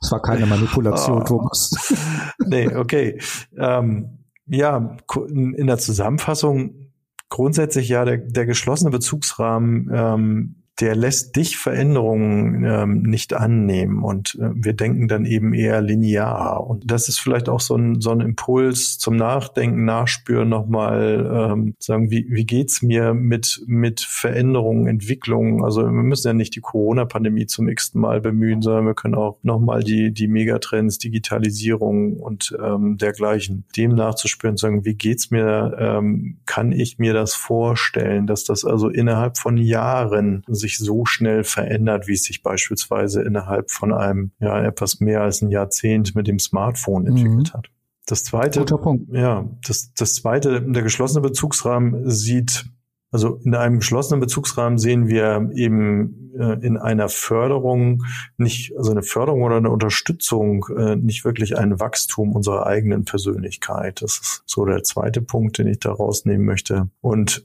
Es 0.00 0.10
war 0.10 0.22
keine 0.22 0.46
Manipulation, 0.46 1.22
oh. 1.22 1.24
Thomas. 1.24 1.94
nee, 2.38 2.74
okay. 2.74 3.20
Ähm, 3.56 4.18
ja, 4.46 4.96
in 5.26 5.66
der 5.66 5.78
Zusammenfassung 5.78 6.90
grundsätzlich 7.28 7.88
ja 7.88 8.04
der, 8.04 8.18
der 8.18 8.44
geschlossene 8.44 8.90
Bezugsrahmen 8.90 9.90
ähm, 9.92 10.59
der 10.80 10.96
lässt 10.96 11.36
dich 11.36 11.58
Veränderungen 11.58 12.64
ähm, 12.64 13.02
nicht 13.02 13.34
annehmen 13.34 14.02
und 14.02 14.36
äh, 14.40 14.50
wir 14.54 14.72
denken 14.72 15.08
dann 15.08 15.26
eben 15.26 15.52
eher 15.52 15.82
linear. 15.82 16.66
Und 16.66 16.90
das 16.90 17.08
ist 17.08 17.20
vielleicht 17.20 17.50
auch 17.50 17.60
so 17.60 17.76
ein, 17.76 18.00
so 18.00 18.10
ein 18.10 18.20
Impuls 18.20 18.98
zum 18.98 19.16
Nachdenken, 19.16 19.84
Nachspüren 19.84 20.48
nochmal, 20.48 21.50
ähm, 21.52 21.74
sagen, 21.78 22.10
wie, 22.10 22.26
wie 22.30 22.46
geht's 22.46 22.80
mir 22.80 23.12
mit, 23.12 23.62
mit 23.66 24.00
Veränderungen, 24.00 24.86
Entwicklungen? 24.86 25.62
Also 25.62 25.82
wir 25.82 25.90
müssen 25.90 26.28
ja 26.28 26.32
nicht 26.32 26.56
die 26.56 26.60
Corona-Pandemie 26.60 27.46
zum 27.46 27.68
x-ten 27.68 28.00
Mal 28.00 28.22
bemühen, 28.22 28.62
sondern 28.62 28.86
wir 28.86 28.94
können 28.94 29.14
auch 29.14 29.38
nochmal 29.42 29.82
die, 29.82 30.12
die 30.12 30.28
Megatrends, 30.28 30.98
Digitalisierung 30.98 32.16
und 32.16 32.56
ähm, 32.62 32.96
dergleichen, 32.96 33.64
dem 33.76 33.94
nachzuspüren, 33.94 34.56
sagen, 34.56 34.84
wie 34.86 34.94
geht's 34.94 35.30
mir, 35.30 35.76
ähm, 35.78 36.38
kann 36.46 36.72
ich 36.72 36.98
mir 36.98 37.12
das 37.12 37.34
vorstellen, 37.34 38.26
dass 38.26 38.44
das 38.44 38.64
also 38.64 38.88
innerhalb 38.88 39.36
von 39.36 39.58
Jahren 39.58 40.42
sich 40.46 40.69
sich 40.70 40.78
so 40.78 41.04
schnell 41.04 41.44
verändert, 41.44 42.06
wie 42.06 42.14
es 42.14 42.24
sich 42.24 42.42
beispielsweise 42.42 43.22
innerhalb 43.22 43.70
von 43.70 43.92
einem, 43.92 44.30
ja, 44.40 44.62
etwas 44.62 45.00
mehr 45.00 45.22
als 45.22 45.42
ein 45.42 45.50
Jahrzehnt 45.50 46.14
mit 46.14 46.26
dem 46.26 46.38
Smartphone 46.38 47.06
entwickelt 47.06 47.52
mhm. 47.52 47.58
hat. 47.58 47.70
Das 48.06 48.24
zweite, 48.24 48.64
ja, 49.12 49.48
das, 49.66 49.92
das 49.94 50.14
zweite, 50.14 50.62
der 50.62 50.82
geschlossene 50.82 51.20
Bezugsrahmen 51.20 52.10
sieht 52.10 52.64
Also 53.12 53.40
in 53.44 53.54
einem 53.54 53.78
geschlossenen 53.78 54.20
Bezugsrahmen 54.20 54.78
sehen 54.78 55.08
wir 55.08 55.50
eben 55.54 56.32
äh, 56.38 56.64
in 56.64 56.76
einer 56.76 57.08
Förderung 57.08 58.04
nicht, 58.36 58.76
also 58.76 58.92
eine 58.92 59.02
Förderung 59.02 59.42
oder 59.42 59.56
eine 59.56 59.70
Unterstützung, 59.70 60.66
äh, 60.76 60.96
nicht 60.96 61.24
wirklich 61.24 61.58
ein 61.58 61.80
Wachstum 61.80 62.32
unserer 62.32 62.66
eigenen 62.66 63.04
Persönlichkeit. 63.04 64.02
Das 64.02 64.18
ist 64.18 64.42
so 64.46 64.64
der 64.64 64.82
zweite 64.82 65.22
Punkt, 65.22 65.58
den 65.58 65.66
ich 65.66 65.80
da 65.80 65.92
rausnehmen 65.92 66.46
möchte. 66.46 66.88
Und 67.00 67.44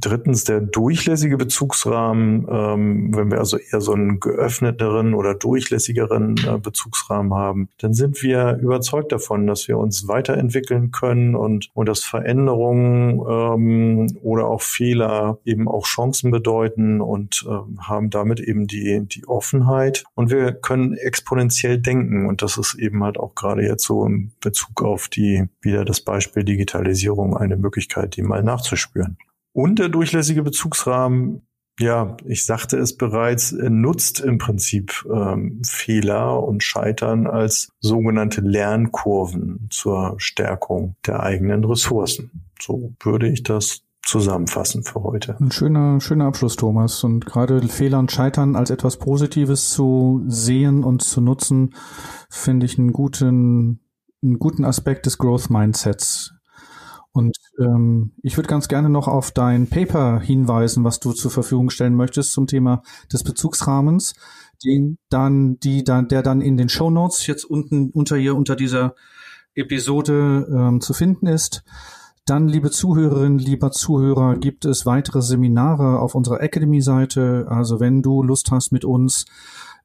drittens 0.00 0.44
der 0.44 0.60
durchlässige 0.60 1.36
Bezugsrahmen, 1.36 2.46
ähm, 2.50 3.16
wenn 3.16 3.30
wir 3.30 3.38
also 3.38 3.58
eher 3.58 3.80
so 3.80 3.92
einen 3.92 4.20
geöffneteren 4.20 5.14
oder 5.14 5.34
durchlässigeren 5.34 6.36
äh, 6.46 6.58
Bezugsrahmen 6.58 7.34
haben, 7.34 7.68
dann 7.78 7.94
sind 7.94 8.22
wir 8.22 8.58
überzeugt 8.60 9.12
davon, 9.12 9.46
dass 9.46 9.68
wir 9.68 9.78
uns 9.78 10.08
weiterentwickeln 10.08 10.90
können 10.90 11.34
und, 11.34 11.70
und 11.74 11.88
dass 11.88 12.04
Veränderungen 12.04 13.20
ähm, 13.28 14.18
oder 14.22 14.46
auch 14.46 14.62
Fehler 14.62 15.38
eben 15.44 15.68
auch 15.68 15.86
Chancen 15.86 16.30
bedeuten 16.30 17.00
und 17.00 17.46
äh, 17.48 17.82
haben 17.82 18.10
damit 18.10 18.40
eben 18.40 18.66
die, 18.66 19.06
die 19.06 19.26
Offenheit. 19.26 20.04
Und 20.14 20.30
wir 20.30 20.52
können 20.52 20.94
exponentiell 20.94 21.78
denken. 21.78 22.26
Und 22.26 22.42
das 22.42 22.56
ist 22.56 22.74
eben 22.74 23.02
halt 23.04 23.18
auch 23.18 23.34
gerade 23.34 23.62
jetzt 23.62 23.84
so 23.84 24.04
in 24.04 24.32
Bezug 24.40 24.82
auf 24.82 25.08
die, 25.08 25.48
wieder 25.60 25.84
das 25.84 26.00
Beispiel 26.00 26.44
Digitalisierung 26.44 27.36
eine 27.36 27.56
Möglichkeit, 27.56 28.16
die 28.16 28.22
mal 28.22 28.42
nachzuspüren. 28.42 29.18
Und 29.52 29.78
der 29.78 29.88
durchlässige 29.88 30.42
Bezugsrahmen 30.42 31.42
ja, 31.80 32.16
ich 32.26 32.44
sagte 32.44 32.76
es 32.76 32.96
bereits, 32.96 33.52
nutzt 33.52 34.20
im 34.20 34.36
Prinzip 34.36 35.06
ähm, 35.10 35.62
Fehler 35.64 36.42
und 36.42 36.62
Scheitern 36.62 37.26
als 37.26 37.72
sogenannte 37.80 38.42
Lernkurven 38.42 39.68
zur 39.70 40.14
Stärkung 40.18 40.96
der 41.06 41.22
eigenen 41.22 41.64
Ressourcen. 41.64 42.44
So 42.60 42.92
würde 43.00 43.28
ich 43.28 43.42
das 43.44 43.82
zusammenfassen 44.02 44.82
für 44.82 45.02
heute. 45.02 45.36
Ein 45.40 45.52
schöner, 45.52 46.00
schöner 46.00 46.26
Abschluss, 46.26 46.56
Thomas. 46.56 47.02
Und 47.02 47.24
gerade 47.24 47.66
Fehler 47.68 47.98
und 47.98 48.12
Scheitern 48.12 48.56
als 48.56 48.70
etwas 48.70 48.98
Positives 48.98 49.70
zu 49.70 50.22
sehen 50.26 50.84
und 50.84 51.02
zu 51.02 51.20
nutzen, 51.20 51.74
finde 52.28 52.66
ich 52.66 52.78
einen 52.78 52.92
guten, 52.92 53.80
einen 54.22 54.38
guten 54.38 54.64
Aspekt 54.64 55.06
des 55.06 55.18
Growth 55.18 55.48
Mindsets. 55.48 56.34
Und 57.12 57.36
ähm, 57.58 58.12
ich 58.22 58.36
würde 58.36 58.48
ganz 58.48 58.68
gerne 58.68 58.88
noch 58.88 59.08
auf 59.08 59.32
dein 59.32 59.66
Paper 59.66 60.20
hinweisen, 60.20 60.84
was 60.84 61.00
du 61.00 61.12
zur 61.12 61.30
Verfügung 61.30 61.70
stellen 61.70 61.94
möchtest 61.94 62.32
zum 62.32 62.46
Thema 62.46 62.82
des 63.12 63.24
Bezugsrahmens, 63.24 64.14
den 64.64 64.98
dann, 65.08 65.58
die 65.58 65.82
dann, 65.82 66.06
der 66.08 66.22
dann 66.22 66.40
in 66.40 66.56
den 66.56 66.68
Show 66.68 66.90
Notes 66.90 67.26
jetzt 67.26 67.44
unten 67.44 67.90
unter 67.90 68.16
hier 68.16 68.36
unter 68.36 68.54
dieser 68.54 68.94
Episode 69.54 70.46
ähm, 70.50 70.80
zu 70.80 70.92
finden 70.92 71.26
ist. 71.26 71.64
Dann, 72.26 72.46
liebe 72.46 72.70
Zuhörerinnen, 72.70 73.38
lieber 73.38 73.72
Zuhörer, 73.72 74.36
gibt 74.36 74.64
es 74.64 74.86
weitere 74.86 75.20
Seminare 75.20 75.98
auf 75.98 76.14
unserer 76.14 76.40
Academy-Seite. 76.40 77.46
Also 77.48 77.80
wenn 77.80 78.02
du 78.02 78.22
Lust 78.22 78.52
hast, 78.52 78.70
mit 78.70 78.84
uns 78.84 79.24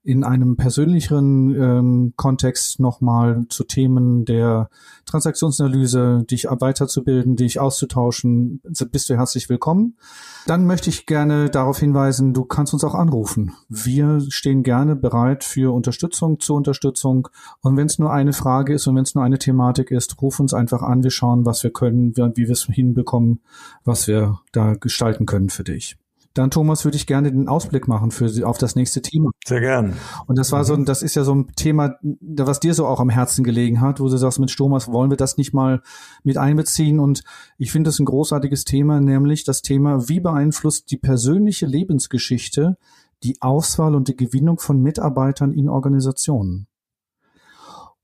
in 0.05 0.23
einem 0.23 0.55
persönlicheren 0.55 1.55
ähm, 1.55 2.13
Kontext 2.15 2.79
nochmal 2.79 3.45
zu 3.49 3.63
Themen 3.63 4.23
der 4.23 4.69
Transaktionsanalyse, 5.07 6.23
dich 6.29 6.43
weiterzubilden, 6.45 7.35
dich 7.35 7.59
auszutauschen, 7.59 8.61
bist 8.91 9.09
du 9.09 9.15
herzlich 9.15 9.49
willkommen. 9.49 9.97
Dann 10.45 10.67
möchte 10.67 10.91
ich 10.91 11.07
gerne 11.07 11.49
darauf 11.49 11.79
hinweisen, 11.79 12.35
du 12.35 12.45
kannst 12.45 12.73
uns 12.73 12.83
auch 12.83 12.93
anrufen. 12.93 13.53
Wir 13.67 14.21
stehen 14.29 14.61
gerne 14.61 14.95
bereit 14.95 15.43
für 15.43 15.73
Unterstützung, 15.73 16.39
zur 16.39 16.57
Unterstützung. 16.57 17.27
Und 17.61 17.75
wenn 17.75 17.87
es 17.87 17.97
nur 17.97 18.13
eine 18.13 18.33
Frage 18.33 18.75
ist 18.75 18.85
und 18.85 18.95
wenn 18.95 19.03
es 19.03 19.15
nur 19.15 19.23
eine 19.23 19.39
Thematik 19.39 19.89
ist, 19.89 20.21
ruf 20.21 20.39
uns 20.39 20.53
einfach 20.53 20.83
an. 20.83 21.03
Wir 21.03 21.11
schauen, 21.11 21.47
was 21.47 21.63
wir 21.63 21.71
können, 21.71 22.15
wie 22.15 22.43
wir 22.43 22.51
es 22.51 22.65
hinbekommen, 22.65 23.41
was 23.83 24.07
wir 24.07 24.39
da 24.51 24.75
gestalten 24.75 25.25
können 25.25 25.49
für 25.49 25.63
dich. 25.63 25.97
Dann, 26.35 26.51
Thomas, 26.51 26.83
würde 26.83 26.97
ich 26.97 27.07
gerne 27.07 27.31
den 27.31 27.47
Ausblick 27.47 27.87
machen 27.87 28.11
für 28.11 28.27
Sie 28.27 28.43
auf 28.43 28.57
das 28.57 28.75
nächste 28.75 29.01
Thema. 29.01 29.31
Sehr 29.45 29.61
gern. 29.61 29.93
Und 30.27 30.37
das 30.37 30.51
war 30.51 30.65
so, 30.65 30.75
das 30.75 31.01
ist 31.01 31.15
ja 31.15 31.23
so 31.23 31.33
ein 31.33 31.47
Thema, 31.55 31.95
was 32.01 32.59
dir 32.59 32.73
so 32.73 32.85
auch 32.85 32.99
am 32.99 33.09
Herzen 33.09 33.45
gelegen 33.45 33.79
hat, 33.79 34.01
wo 34.01 34.09
du 34.09 34.17
sagst, 34.17 34.39
mit 34.39 34.53
Thomas, 34.53 34.91
wollen 34.91 35.09
wir 35.09 35.17
das 35.17 35.37
nicht 35.37 35.53
mal 35.53 35.81
mit 36.23 36.37
einbeziehen? 36.37 36.99
Und 36.99 37.23
ich 37.57 37.71
finde 37.71 37.87
das 37.87 37.99
ein 37.99 38.05
großartiges 38.05 38.65
Thema, 38.65 38.99
nämlich 38.99 39.45
das 39.45 39.61
Thema, 39.61 40.09
wie 40.09 40.19
beeinflusst 40.19 40.91
die 40.91 40.97
persönliche 40.97 41.65
Lebensgeschichte 41.65 42.77
die 43.23 43.41
Auswahl 43.41 43.95
und 43.95 44.09
die 44.09 44.17
Gewinnung 44.17 44.59
von 44.59 44.81
Mitarbeitern 44.81 45.53
in 45.53 45.69
Organisationen? 45.69 46.67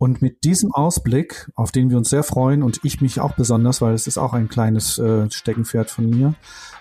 Und 0.02 0.20
mit 0.20 0.46
diesem 0.46 0.72
Ausblick, 0.72 1.52
auf 1.54 1.72
den 1.72 1.92
wir 1.92 1.98
uns 2.00 2.10
sehr 2.10 2.24
freuen 2.24 2.64
und 2.64 2.80
ich 2.82 3.02
mich 3.02 3.20
auch 3.20 3.36
besonders, 3.36 3.84
weil 3.84 3.94
es 3.94 4.08
ist 4.08 4.18
auch 4.18 4.34
ein 4.34 4.50
kleines 4.50 4.98
äh, 4.98 5.30
Steckenpferd 5.30 5.92
von 5.92 6.10
mir, 6.10 6.34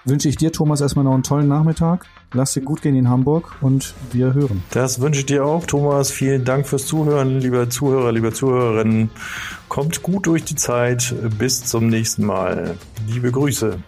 wünsche 0.07 0.27
ich 0.27 0.39
dir, 0.39 0.53
Thomas, 0.53 0.81
erstmal 0.81 1.05
noch 1.05 1.13
einen 1.13 1.23
tollen 1.23 1.47
Nachmittag. 1.47 2.07
Lass 2.33 2.55
dir 2.55 2.63
gut 2.63 2.81
gehen 2.81 2.97
in 2.97 3.11
Hamburg 3.11 3.59
und 3.61 3.93
wir 4.11 4.33
hören. 4.33 4.63
Das 4.71 5.03
wünsche 5.03 5.21
ich 5.21 5.27
dir 5.27 5.45
auch, 5.45 5.67
Thomas. 5.67 6.11
Vielen 6.11 6.47
Dank 6.47 6.67
fürs 6.67 6.87
Zuhören, 6.87 7.41
lieber 7.41 7.69
Zuhörer, 7.69 8.11
liebe 8.11 8.33
Zuhörerinnen. 8.33 9.11
Kommt 9.69 10.03
gut 10.03 10.27
durch 10.27 10.45
die 10.45 10.57
Zeit. 10.57 11.15
Bis 11.39 11.63
zum 11.67 11.89
nächsten 11.89 12.25
Mal. 12.25 12.79
Liebe 13.07 13.31
Grüße. 13.31 13.81